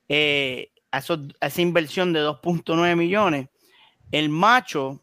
[0.09, 3.47] eh, a, esa inversión de 2.9 millones.
[4.11, 5.01] El macho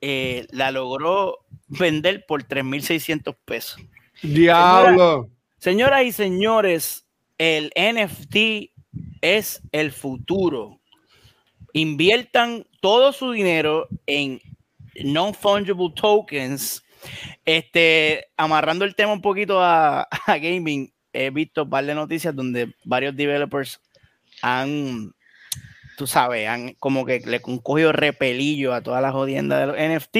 [0.00, 3.80] eh, la logró vender por 3.600 pesos.
[4.22, 5.30] Diablo.
[5.58, 7.06] señoras y señores,
[7.38, 8.70] el NFT
[9.20, 10.80] es el futuro.
[11.76, 14.40] Inviertan todo su dinero en
[15.04, 16.82] non-fungible tokens.
[17.44, 22.74] Este, amarrando el tema un poquito a, gaming, he visto un par de noticias donde
[22.82, 23.78] varios developers
[24.40, 25.12] han,
[25.98, 30.00] tú sabes, han como que le han cogido repelillo a todas las jodiendas de los
[30.00, 30.16] NFT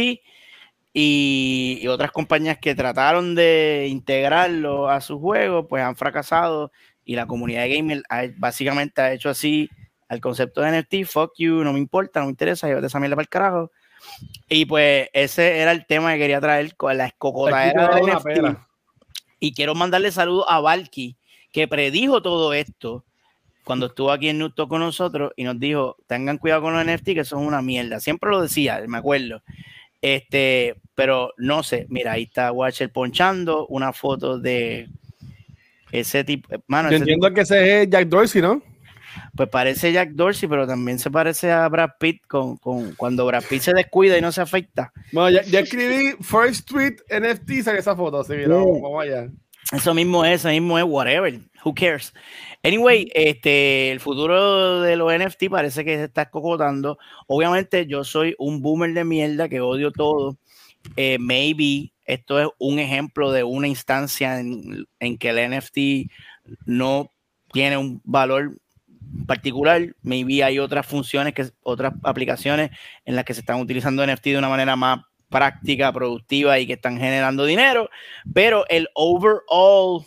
[0.93, 6.71] y, y, otras compañías que trataron de integrarlo a su juego, pues han fracasado
[7.03, 8.03] y la comunidad de gamers
[8.37, 9.71] básicamente ha hecho así
[10.09, 13.17] al concepto de NFT, fuck you, no me importa, no me interesa, llévate esa mierda
[13.17, 13.73] para el carajo.
[14.49, 18.59] Y pues ese era el tema que quería traer con la escocotadera de NFT.
[19.41, 21.17] Y quiero mandarle saludos a Valky,
[21.53, 23.05] que predijo todo esto
[23.65, 27.15] cuando estuvo aquí en Nuto con nosotros y nos dijo, tengan cuidado con los NFT,
[27.15, 27.99] que son una mierda.
[27.99, 29.43] Siempre lo decía, me acuerdo.
[30.01, 34.89] Este, pero no sé, mira, ahí está Watcher ponchando una foto de
[35.91, 36.49] ese tipo.
[36.69, 38.63] Mano, Yo entiendo que ese es Jack Dorsey, ¿no?
[39.35, 42.57] Pues parece Jack Dorsey, pero también se parece a Brad Pitt con,
[42.97, 44.93] cuando Brad Pitt se descuida y no se afecta.
[45.13, 49.29] Bueno, ya, escribí First Tweet NFT, saqué esa foto, así que vamos allá.
[49.73, 52.15] Eso mismo es, eso mismo es, whatever, who cares.
[52.63, 56.99] Anyway, este, el futuro de los NFT parece que se está cocotando.
[57.27, 60.39] Obviamente yo soy un boomer de mierda que odio todo.
[60.97, 66.13] Eh, maybe esto es un ejemplo de una instancia en, en que el NFT
[66.65, 67.11] no
[67.53, 68.59] tiene un valor
[69.27, 72.71] particular, maybe hay otras funciones, que, otras aplicaciones
[73.05, 76.75] en las que se están utilizando NFT de una manera más práctica, productiva y que
[76.75, 77.91] están generando dinero,
[78.33, 80.05] pero el overall,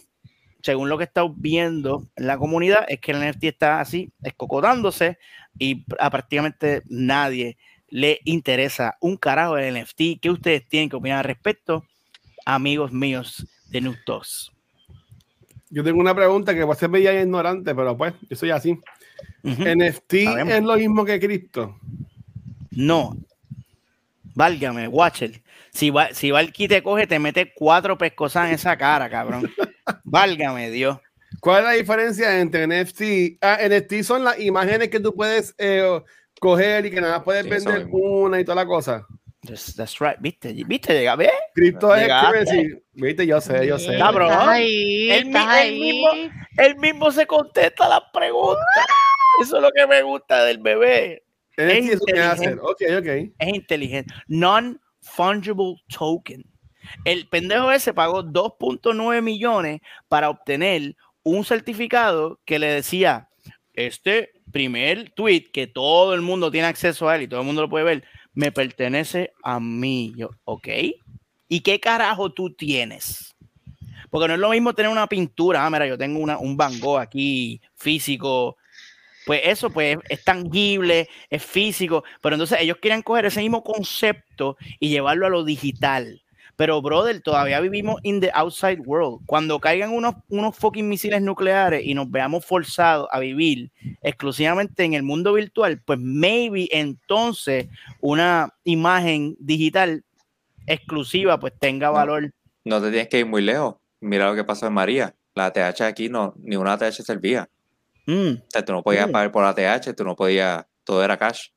[0.61, 5.17] según lo que estamos viendo en la comunidad, es que el NFT está así, escocotándose
[5.57, 7.57] y a prácticamente nadie
[7.89, 10.21] le interesa un carajo el NFT.
[10.21, 11.85] ¿Qué ustedes tienen que opinar al respecto,
[12.45, 14.51] amigos míos de Nutos?
[15.69, 18.79] Yo tengo una pregunta que va a ser media ignorante, pero pues yo soy así.
[19.43, 21.77] ¿NFT es lo mismo que cripto?
[22.71, 23.17] No.
[24.35, 25.41] Válgame, Watcher.
[25.71, 29.49] Si, va, si Valky te coge, te mete cuatro pescosas en esa cara, cabrón.
[30.03, 30.97] Válgame, Dios.
[31.39, 33.37] ¿Cuál es la diferencia entre NFT?
[33.41, 36.01] Ah, NFT son las imágenes que tú puedes eh,
[36.39, 39.05] coger y que nada puedes vender una y toda la cosa.
[39.41, 41.31] That's, right, viste, viste, llega, ¿ves?
[41.55, 43.97] Cripto es currency, viste, yo sé, yo sé.
[43.97, 46.09] Cabrón, ahí, él, Mismo,
[46.57, 48.65] él mismo se contesta las preguntas.
[49.41, 51.23] Eso es lo que me gusta del bebé.
[51.55, 52.57] Es, inteligente.
[52.61, 53.33] Okay, okay.
[53.37, 54.13] es inteligente.
[54.27, 56.43] Non-fungible token.
[57.05, 59.79] El pendejo ese pagó 2.9 millones
[60.09, 63.29] para obtener un certificado que le decía,
[63.73, 67.61] este primer tweet que todo el mundo tiene acceso a él y todo el mundo
[67.61, 70.13] lo puede ver, me pertenece a mí.
[70.15, 70.67] Yo, ok.
[71.47, 73.35] ¿Y qué carajo tú tienes?
[74.09, 75.65] Porque no es lo mismo tener una pintura.
[75.65, 78.57] Ah, mira, yo tengo una, un Van Gogh aquí físico.
[79.25, 82.03] Pues eso pues es tangible, es físico.
[82.21, 86.21] Pero entonces ellos quieren coger ese mismo concepto y llevarlo a lo digital.
[86.55, 89.21] Pero, brother, todavía vivimos in the outside world.
[89.25, 93.71] Cuando caigan unos, unos fucking misiles nucleares y nos veamos forzados a vivir
[94.01, 97.67] exclusivamente en el mundo virtual, pues maybe entonces
[98.01, 100.03] una imagen digital
[100.67, 102.31] exclusiva pues tenga valor.
[102.65, 103.75] No te tienes que ir muy lejos.
[104.01, 105.15] Mira lo que pasó en María.
[105.35, 107.49] La ATH aquí no, ni una ATH servía.
[108.05, 108.33] Mm.
[108.33, 109.11] O sea, tú no podías mm.
[109.11, 111.47] pagar por ATH, tú no podías, todo era cash.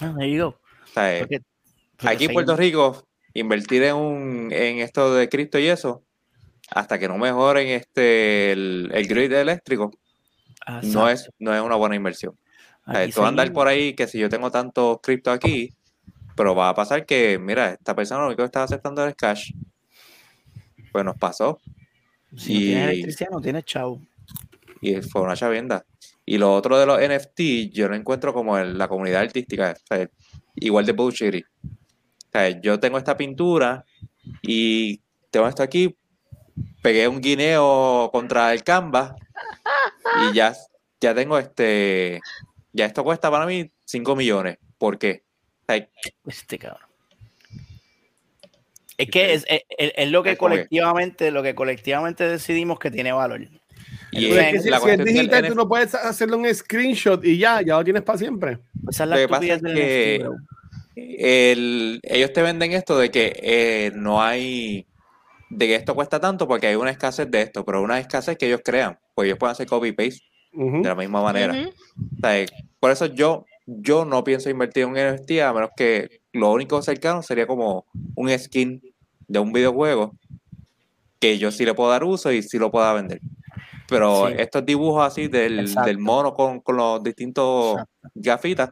[0.00, 0.58] Ah, ahí O
[0.92, 1.26] sea,
[2.04, 6.04] aquí en Puerto Rico invertir en, un, en esto de cripto y eso,
[6.70, 9.90] hasta que no mejoren este, el, el grid eléctrico,
[10.82, 12.38] no es, no es una buena inversión.
[13.14, 15.74] tú andar por ahí que si yo tengo tanto cripto aquí,
[16.36, 19.52] pero va a pasar que, mira, esta persona lo único que está aceptando es cash.
[20.90, 21.60] Pues nos pasó.
[22.36, 24.00] Si y, no tienes electricidad, no tienes chau.
[24.80, 25.84] Y fue una chavienda.
[26.24, 29.76] Y lo otro de los NFT, yo lo encuentro como en la comunidad artística,
[30.54, 31.44] igual de bullshit
[32.62, 33.84] yo tengo esta pintura
[34.42, 35.96] y tengo esto aquí,
[36.82, 39.14] pegué un guineo contra el canvas
[40.30, 40.54] y ya,
[41.00, 42.20] ya tengo este,
[42.72, 44.58] ya esto cuesta para mí 5 millones.
[44.78, 45.24] ¿Por qué?
[46.26, 46.86] este cabrón.
[48.98, 53.40] Es que es, lo que colectivamente, lo que colectivamente decidimos que tiene valor.
[54.12, 57.84] Y es, si, es digital, tú no puedes hacerle un screenshot y ya, ya lo
[57.84, 58.58] tienes para siempre.
[58.90, 60.26] Esa es la lo que pasa es que
[60.96, 64.86] el, ellos te venden esto de que eh, no hay,
[65.50, 68.46] de que esto cuesta tanto porque hay una escasez de esto, pero una escasez que
[68.46, 70.20] ellos crean, pues ellos pueden hacer copy-paste
[70.52, 71.54] de la misma manera.
[72.78, 76.82] por eso yo, yo no pienso invertir en un NFT a menos que lo único
[76.82, 78.82] cercano sería como un skin
[79.28, 80.14] de un videojuego
[81.18, 83.20] que yo sí le puedo dar uso y sí lo pueda vender.
[83.88, 85.68] Pero estos dibujos así del,
[85.98, 87.76] mono con, los distintos
[88.14, 88.70] gafitas,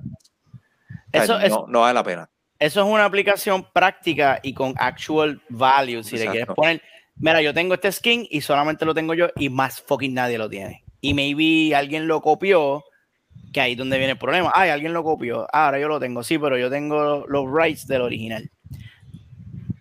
[1.13, 2.31] eso, no, vale la pena.
[2.59, 6.03] Eso es una aplicación práctica y con actual value.
[6.03, 6.83] Si le quieres poner,
[7.17, 10.49] mira, yo tengo este skin y solamente lo tengo yo y más fucking nadie lo
[10.49, 10.85] tiene.
[11.01, 12.85] Y maybe alguien lo copió,
[13.53, 14.51] que ahí es donde viene el problema.
[14.55, 15.47] Ay, alguien lo copió.
[15.53, 18.51] ahora yo lo tengo, sí, pero yo tengo los rights del original.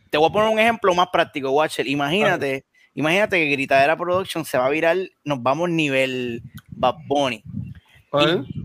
[0.10, 1.86] Te voy a poner un ejemplo más práctico, Watcher.
[1.88, 7.44] Imagínate, imagínate que Gritadera Production se va a virar, nos vamos nivel Bad Bunny.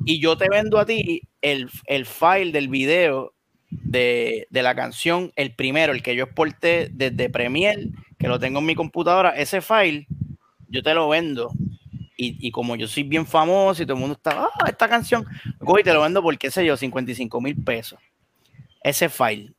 [0.07, 3.35] Y, yo te vendo a ti el, el file del video
[3.71, 8.61] de, de, la canción, el primero, el que yo exporté desde Premiere, que lo tengo
[8.61, 10.07] en mi computadora, ese file,
[10.69, 11.53] yo te lo vendo.
[12.17, 15.27] Y, y como yo soy bien famoso y todo el mundo está, ah, esta canción,
[15.59, 17.99] cojo y te lo vendo por, qué sé yo, 55 mil pesos.
[18.83, 19.54] Ese file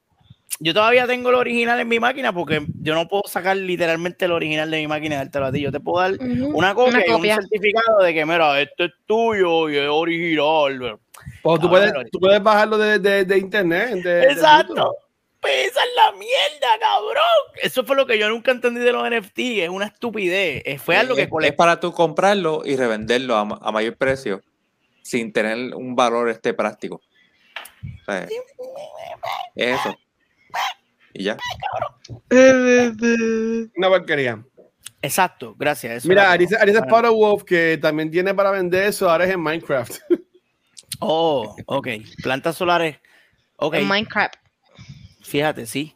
[0.60, 4.32] yo todavía tengo el original en mi máquina porque yo no puedo sacar literalmente el
[4.32, 5.62] original de mi máquina y dártelo a ti.
[5.62, 9.70] Yo te puedo dar una, copia y un certificado de que, mira, este es tuyo
[9.70, 10.98] y es original.
[11.42, 14.06] Pues tú, puedes, tú puedes bajarlo de, de, de internet.
[14.06, 14.96] Exacto.
[15.42, 17.62] pues esa es la mierda, cabrón.
[17.62, 19.40] Eso fue lo que yo nunca entendí de los NFT.
[19.40, 20.82] Es una estupidez.
[20.82, 24.42] Fue algo que es, para tú comprarlo y revenderlo a, a, mayor precio
[25.02, 27.02] sin tener un valor este práctico.
[29.56, 29.96] eso.
[31.16, 31.38] Y ya.
[33.78, 34.44] Una porquería.
[35.02, 36.06] Exacto, gracias.
[36.06, 39.98] Mira, Arisa, Arisa Wolf, que también tiene para vender eso, ahora es en Minecraft.
[41.02, 41.90] Oh, ok.
[42.24, 42.98] Plantas solares.
[43.58, 43.82] Okay.
[43.82, 44.36] En Minecraft.
[45.22, 45.94] Fíjate, sí.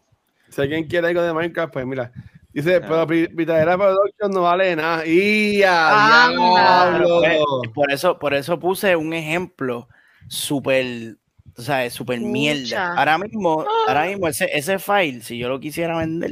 [0.49, 2.11] Si alguien quiere algo de Minecraft, pues mira.
[2.51, 5.07] Dice, pero Pitadera Production no vale nada.
[5.07, 9.87] ¡Y ah, pues, por, eso, por eso puse un ejemplo
[10.27, 11.15] súper
[11.57, 12.93] o sea, es súper mierda.
[12.95, 16.31] Ahora mismo, ahora mismo ese, ese file, si yo lo quisiera vender,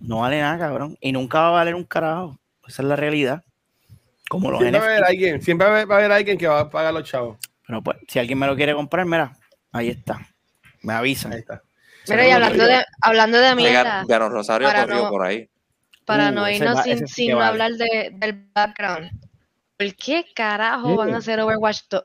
[0.00, 0.96] no vale nada, cabrón.
[1.00, 2.38] Y nunca va a valer un carajo.
[2.66, 3.44] Esa es la realidad.
[4.28, 6.70] Como los siempre, va a haber alguien, siempre va a haber alguien que va a
[6.70, 7.38] pagar los chavos.
[7.66, 9.36] Pero pues, si alguien me lo quiere comprar, mira,
[9.72, 10.20] ahí está.
[10.82, 11.32] Me avisan.
[11.32, 11.62] Ahí está.
[12.08, 14.04] Mira, y hablando de, hablando de mierda.
[14.28, 15.48] Rosario corrió por ahí.
[16.04, 19.10] Para uh, no irnos sin, sin hablar de, del background.
[19.76, 22.02] ¿Por qué carajo van a hacer Overwatch 2?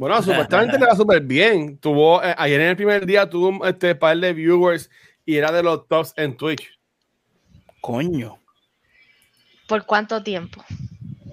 [0.00, 1.76] Bueno, supuestamente le va súper bien.
[1.76, 4.88] Tuvo, eh, ayer en el primer día tuvo este par de viewers
[5.26, 6.70] y era de los tops en Twitch.
[7.82, 8.38] Coño.
[9.68, 10.64] ¿Por cuánto tiempo?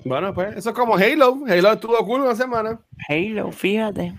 [0.03, 1.45] Bueno, pues eso es como Halo.
[1.47, 2.78] Halo estuvo cool una semana.
[3.07, 4.15] Halo, fíjate.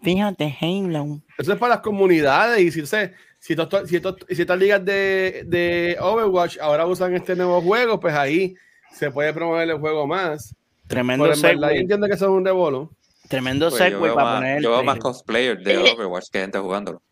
[0.00, 1.20] Fíjate, Halo.
[1.36, 4.00] Eso es para las comunidades y si, sé, si, si,
[4.30, 8.54] si estas ligas de, de Overwatch ahora usan este nuevo juego, pues ahí
[8.92, 10.56] se puede promover el juego más.
[10.86, 11.80] Tremendo segue.
[11.80, 12.90] entiendo que eso es un rebolo.
[13.28, 14.62] Tremendo pues segue para poner.
[14.62, 17.02] Yo veo más cosplayers de Overwatch que gente jugándolo.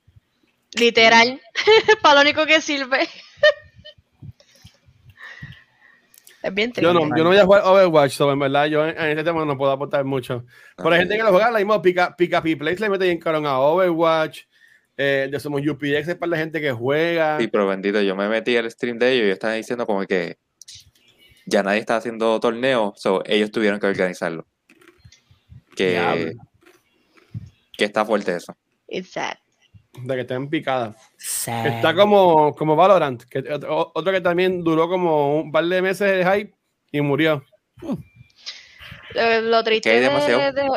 [0.75, 1.41] Literal.
[2.03, 3.01] para lo único que sirve.
[6.43, 6.83] es bien triste.
[6.83, 9.45] Yo no, yo no voy a jugar Overwatch, so, en verdad, yo en, este tema
[9.45, 10.45] no puedo aportar mucho.
[10.77, 13.39] Pero hay gente que lo juega, la misma Pica, Pica Place le mete bien caro
[13.47, 14.43] a Overwatch.
[15.03, 17.39] Eh, de Somos UPX es para la gente que juega.
[17.39, 20.37] Sí, pero bendito, yo me metí al stream de ellos y están diciendo como que
[21.47, 24.47] ya nadie está haciendo torneos, so ellos tuvieron que organizarlo.
[25.77, 26.35] Que,
[27.77, 28.57] que está fuerte eso.
[28.89, 29.43] Exacto.
[30.03, 30.97] De que estén picadas.
[31.19, 36.25] Está como, como Valorant, que, otro que también duró como un par de meses de
[36.25, 36.55] hype
[36.93, 37.45] y murió.
[39.43, 40.71] Lo, triste de,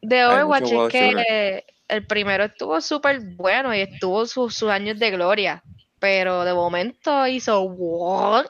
[0.00, 5.62] de, Overwatch es que el primero estuvo súper bueno y estuvo sus años de gloria,
[5.98, 8.46] pero de momento hizo what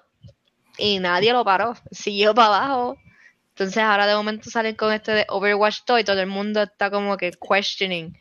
[0.78, 2.96] y nadie lo paró, siguió para abajo.
[3.62, 6.90] Entonces ahora de momento salen con este de Overwatch 2 y todo el mundo está
[6.90, 8.12] como que questioning.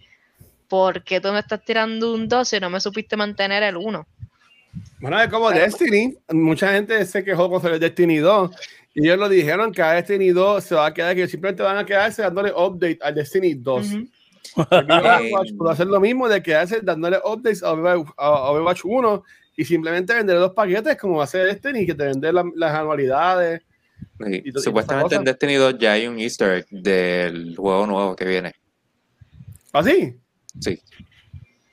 [0.67, 4.07] ¿Por qué tú me estás tirando un 2 y no me supiste mantener el 1?
[4.99, 6.15] Bueno, es como Destiny.
[6.31, 8.51] Mucha gente se quejó con el Destiny 2
[8.93, 11.77] y ellos lo dijeron que a Destiny 2 se va a quedar, que simplemente van
[11.77, 13.87] a quedarse dándole update al Destiny 2.
[14.55, 19.23] Overwatch puede hacer lo mismo de quedarse dándole updates a Overwatch 1
[19.57, 23.63] y simplemente vender dos paquetes como va a ser Destiny, que te vende las anualidades.
[24.20, 28.53] Y, supuestamente en Destiny 2 ya hay un easter egg del juego nuevo que viene.
[29.74, 30.16] ¿Ah, sí?
[30.59, 30.80] Sí.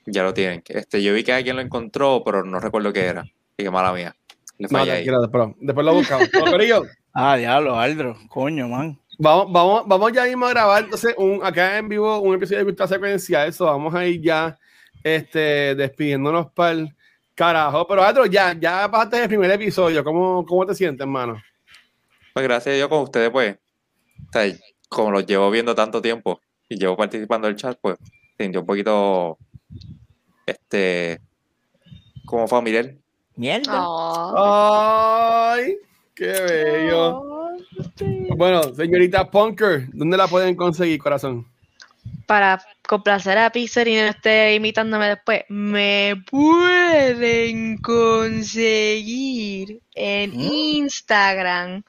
[0.05, 0.63] Ya lo tienen.
[0.67, 3.23] Este, yo vi que alguien lo encontró, pero no recuerdo qué era.
[3.57, 4.15] Y qué mala mía.
[4.57, 6.29] no, después, después lo buscamos.
[7.13, 8.99] ah, diablo, Aldro, coño, man.
[9.21, 12.65] Vamos, vamos, vamos ya mismo a grabar entonces un, acá en vivo un episodio de
[12.65, 13.45] Cultura Secuencia.
[13.45, 14.57] Eso, vamos a ir ya
[15.03, 16.95] este, despidiéndonos para el
[17.35, 17.85] carajo.
[17.85, 20.03] Pero Aldro, ya, ya pasaste el primer episodio.
[20.03, 21.41] ¿Cómo, cómo te sientes, hermano?
[22.33, 23.57] Pues gracias a Dios con ustedes, pues.
[24.87, 27.97] como los llevo viendo tanto tiempo y llevo participando en el chat, pues
[28.37, 29.37] sentí un poquito
[30.45, 31.21] este
[32.25, 32.93] como familiar.
[33.35, 33.85] Mierda.
[34.35, 35.77] Ay,
[36.13, 37.23] qué bello.
[38.35, 41.45] Bueno, señorita Punker, ¿dónde la pueden conseguir, corazón?
[42.25, 50.51] Para complacer a Pixar y no esté imitándome después, me pueden conseguir en ¿Mm?
[50.51, 51.83] Instagram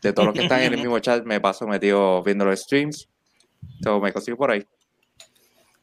[0.01, 3.11] De todos los que están en el mismo chat, me paso metido viendo los streams.
[3.85, 4.66] So, me consigo por ahí.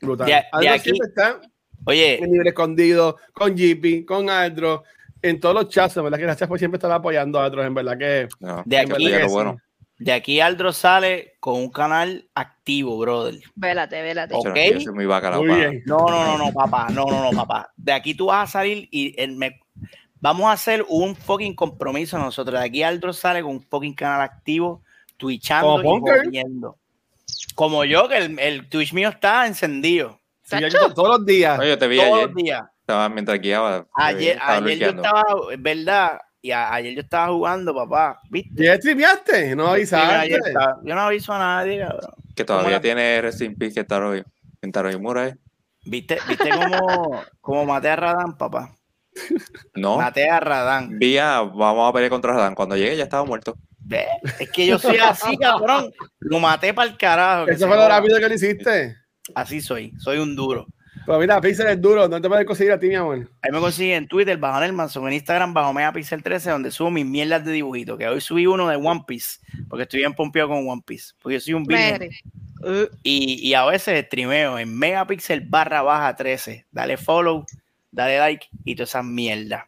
[0.01, 0.25] Brutal.
[0.25, 1.39] De, aquí, está
[1.85, 2.23] Oye.
[2.23, 4.83] En nivel escondido, con JP, con Aldro,
[5.21, 6.17] en todos los chats, ¿verdad?
[6.17, 8.27] Que gracias por siempre estar apoyando a otros, en verdad que.
[8.65, 9.59] de, aquí, bueno.
[9.99, 13.39] De aquí Aldro sale con un canal activo, brother.
[13.55, 14.35] Vélate, vélate.
[14.35, 14.45] Ok.
[14.93, 15.83] muy, bien.
[15.85, 16.87] No, no, no, no, papá.
[16.89, 17.71] No, no, no, papá.
[17.75, 19.59] De aquí tú vas a salir y me,
[20.19, 22.59] vamos a hacer un fucking compromiso nosotros.
[22.59, 24.83] De aquí Aldro sale con un fucking canal activo,
[25.17, 26.77] twitchando y viendo.
[27.55, 30.19] Como yo, que el, el Twitch mío está encendido
[30.95, 31.59] todos los días.
[31.59, 32.27] Oye, te vi todos ayer.
[32.27, 32.63] los días.
[32.81, 33.87] Estaba mientras guiaba.
[33.93, 38.21] Ayer, ayer yo estaba, es verdad, y ayer yo estaba jugando, papá.
[38.29, 38.63] ¿Viste?
[38.63, 39.55] ¿Ya streameaste?
[39.55, 40.35] No avisaste.
[40.83, 42.11] yo no aviso a nadie, cabrón.
[42.35, 44.23] Que todavía tiene Resin Peace que está hoy.
[44.61, 45.35] En Taro Mura, ¿eh?
[45.85, 48.75] ¿Viste, ¿Viste cómo, cómo maté a Radán, papá?
[49.75, 49.97] No.
[49.97, 50.97] Maté a Radán.
[50.99, 52.55] Vía, vamos a pelear contra Radán.
[52.55, 53.55] Cuando llegue ya estaba muerto.
[54.39, 55.91] Es que yo soy así, cabrón.
[56.19, 57.47] Lo maté para el carajo.
[57.47, 58.97] Eso fue lo rápido que lo hiciste.
[59.35, 60.67] Así soy, soy un duro.
[61.07, 63.29] Pero mira, Pixel es duro, ¿dónde te puedes conseguir a ti, mi amor?
[63.41, 67.05] Ahí me consigue en Twitter, bajo Nelmanson, en Instagram, bajo Pixel 13, donde subo mis
[67.05, 69.39] mierdas de dibujito, que hoy subí uno de One Piece,
[69.69, 72.09] porque estoy bien pompeado con One Piece, porque yo soy un virgen.
[73.03, 76.65] Y, y, a veces streameo en Megapixel barra baja 13.
[76.71, 77.45] Dale follow,
[77.89, 79.63] dale like y todas esas mierdas.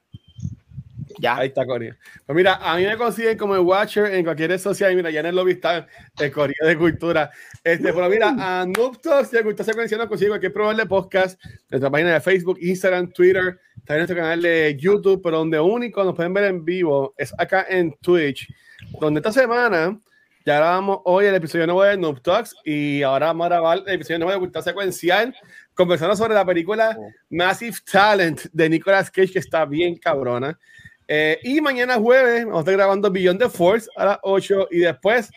[1.20, 1.38] Ya.
[1.38, 1.96] Ahí está Corea.
[2.26, 4.96] Pues mira, a mí me consiguen como el Watcher en cualquier red social.
[4.96, 5.86] Mira, ya en el lobby está
[6.18, 7.30] el Corea de Cultura.
[7.64, 11.40] Este, pero mira, a Noob Talks, si gusta secuencia, nos consigue cualquier programa de podcast,
[11.70, 16.16] nuestra página de Facebook, Instagram, Twitter, también nuestro canal de YouTube, pero donde único nos
[16.16, 18.48] pueden ver en vivo es acá en Twitch,
[19.00, 20.00] donde esta semana
[20.46, 23.94] ya grabamos hoy el episodio nuevo de Noob Talks y ahora vamos a grabar el
[23.94, 25.36] episodio nuevo de Cultura Secuencial,
[25.74, 27.12] conversando sobre la película oh.
[27.30, 30.58] Massive Talent de Nicolas Cage, que está bien cabrona.
[31.12, 34.78] Eh, y mañana jueves vamos a estar grabando Beyond the Force a las 8 y
[34.78, 35.32] después,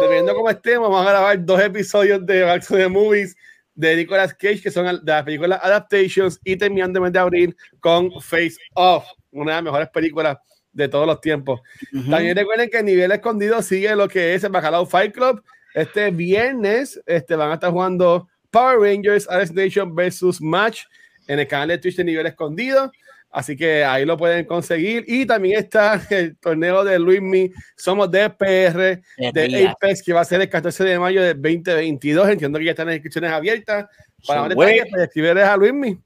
[0.00, 3.36] dependiendo cómo estemos, vamos a grabar dos episodios de Back to the Movies
[3.74, 7.56] de Nicolas Cage, que son de las películas Adaptations, y terminando el mes de abril
[7.80, 10.38] con Face Off, una de las mejores películas
[10.72, 11.60] de todos los tiempos.
[12.08, 15.42] También recuerden que el nivel escondido sigue lo que es el Bacalao Fight Club.
[15.74, 20.84] Este viernes este, van a estar jugando Power Rangers Alex Nation versus Match
[21.26, 22.92] en el canal de Twitch de nivel escondido.
[23.30, 25.04] Así que ahí lo pueden conseguir.
[25.06, 27.50] Y también está el torneo de Luismi.
[27.76, 32.28] Somos DPR de Apex, que va a ser el 14 de mayo de 2022.
[32.28, 33.86] Entiendo que ya están las inscripciones abiertas.
[34.26, 35.98] Para más detalles, escribirles a Luismi.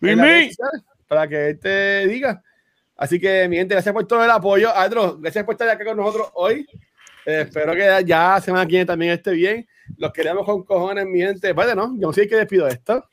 [0.00, 0.50] Luismi.
[1.06, 2.42] Para que él te diga.
[2.96, 4.70] Así que, mi gente, gracias por todo el apoyo.
[4.74, 6.66] Adro, gracias por estar acá con nosotros hoy.
[7.26, 9.66] Eh, espero que ya semana que también esté bien.
[9.96, 11.52] Los queremos con cojones, mi gente.
[11.52, 11.94] Vale, ¿no?
[11.94, 13.04] Yo no sé qué despido esto.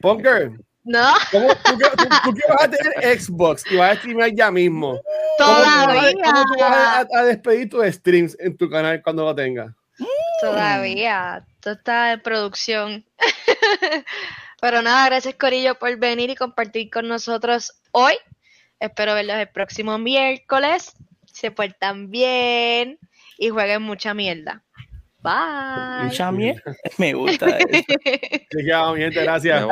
[0.00, 0.52] Punker.
[0.84, 1.14] No.
[1.30, 5.00] ¿Cómo, tú, tú, vas a tener Xbox y vas a streamar ya mismo.
[5.38, 6.22] Todavía.
[6.22, 9.72] ¿Cómo tú vas a, despedir tus streams en tu canal cuando lo tengas?
[10.42, 11.44] Todavía.
[11.60, 13.04] Todo está en producción.
[14.60, 18.14] Pero nada, gracias Corillo por venir y compartir con nosotros hoy.
[18.78, 20.94] Espero verlos el próximo miércoles.
[21.32, 22.98] Se portan bien
[23.38, 24.62] y jueguen mucha mierda.
[25.22, 26.04] Bye.
[26.04, 26.76] Mucha mierda.
[26.98, 27.46] Me gusta.
[27.58, 28.94] Eso.
[28.94, 29.64] gente, gracias.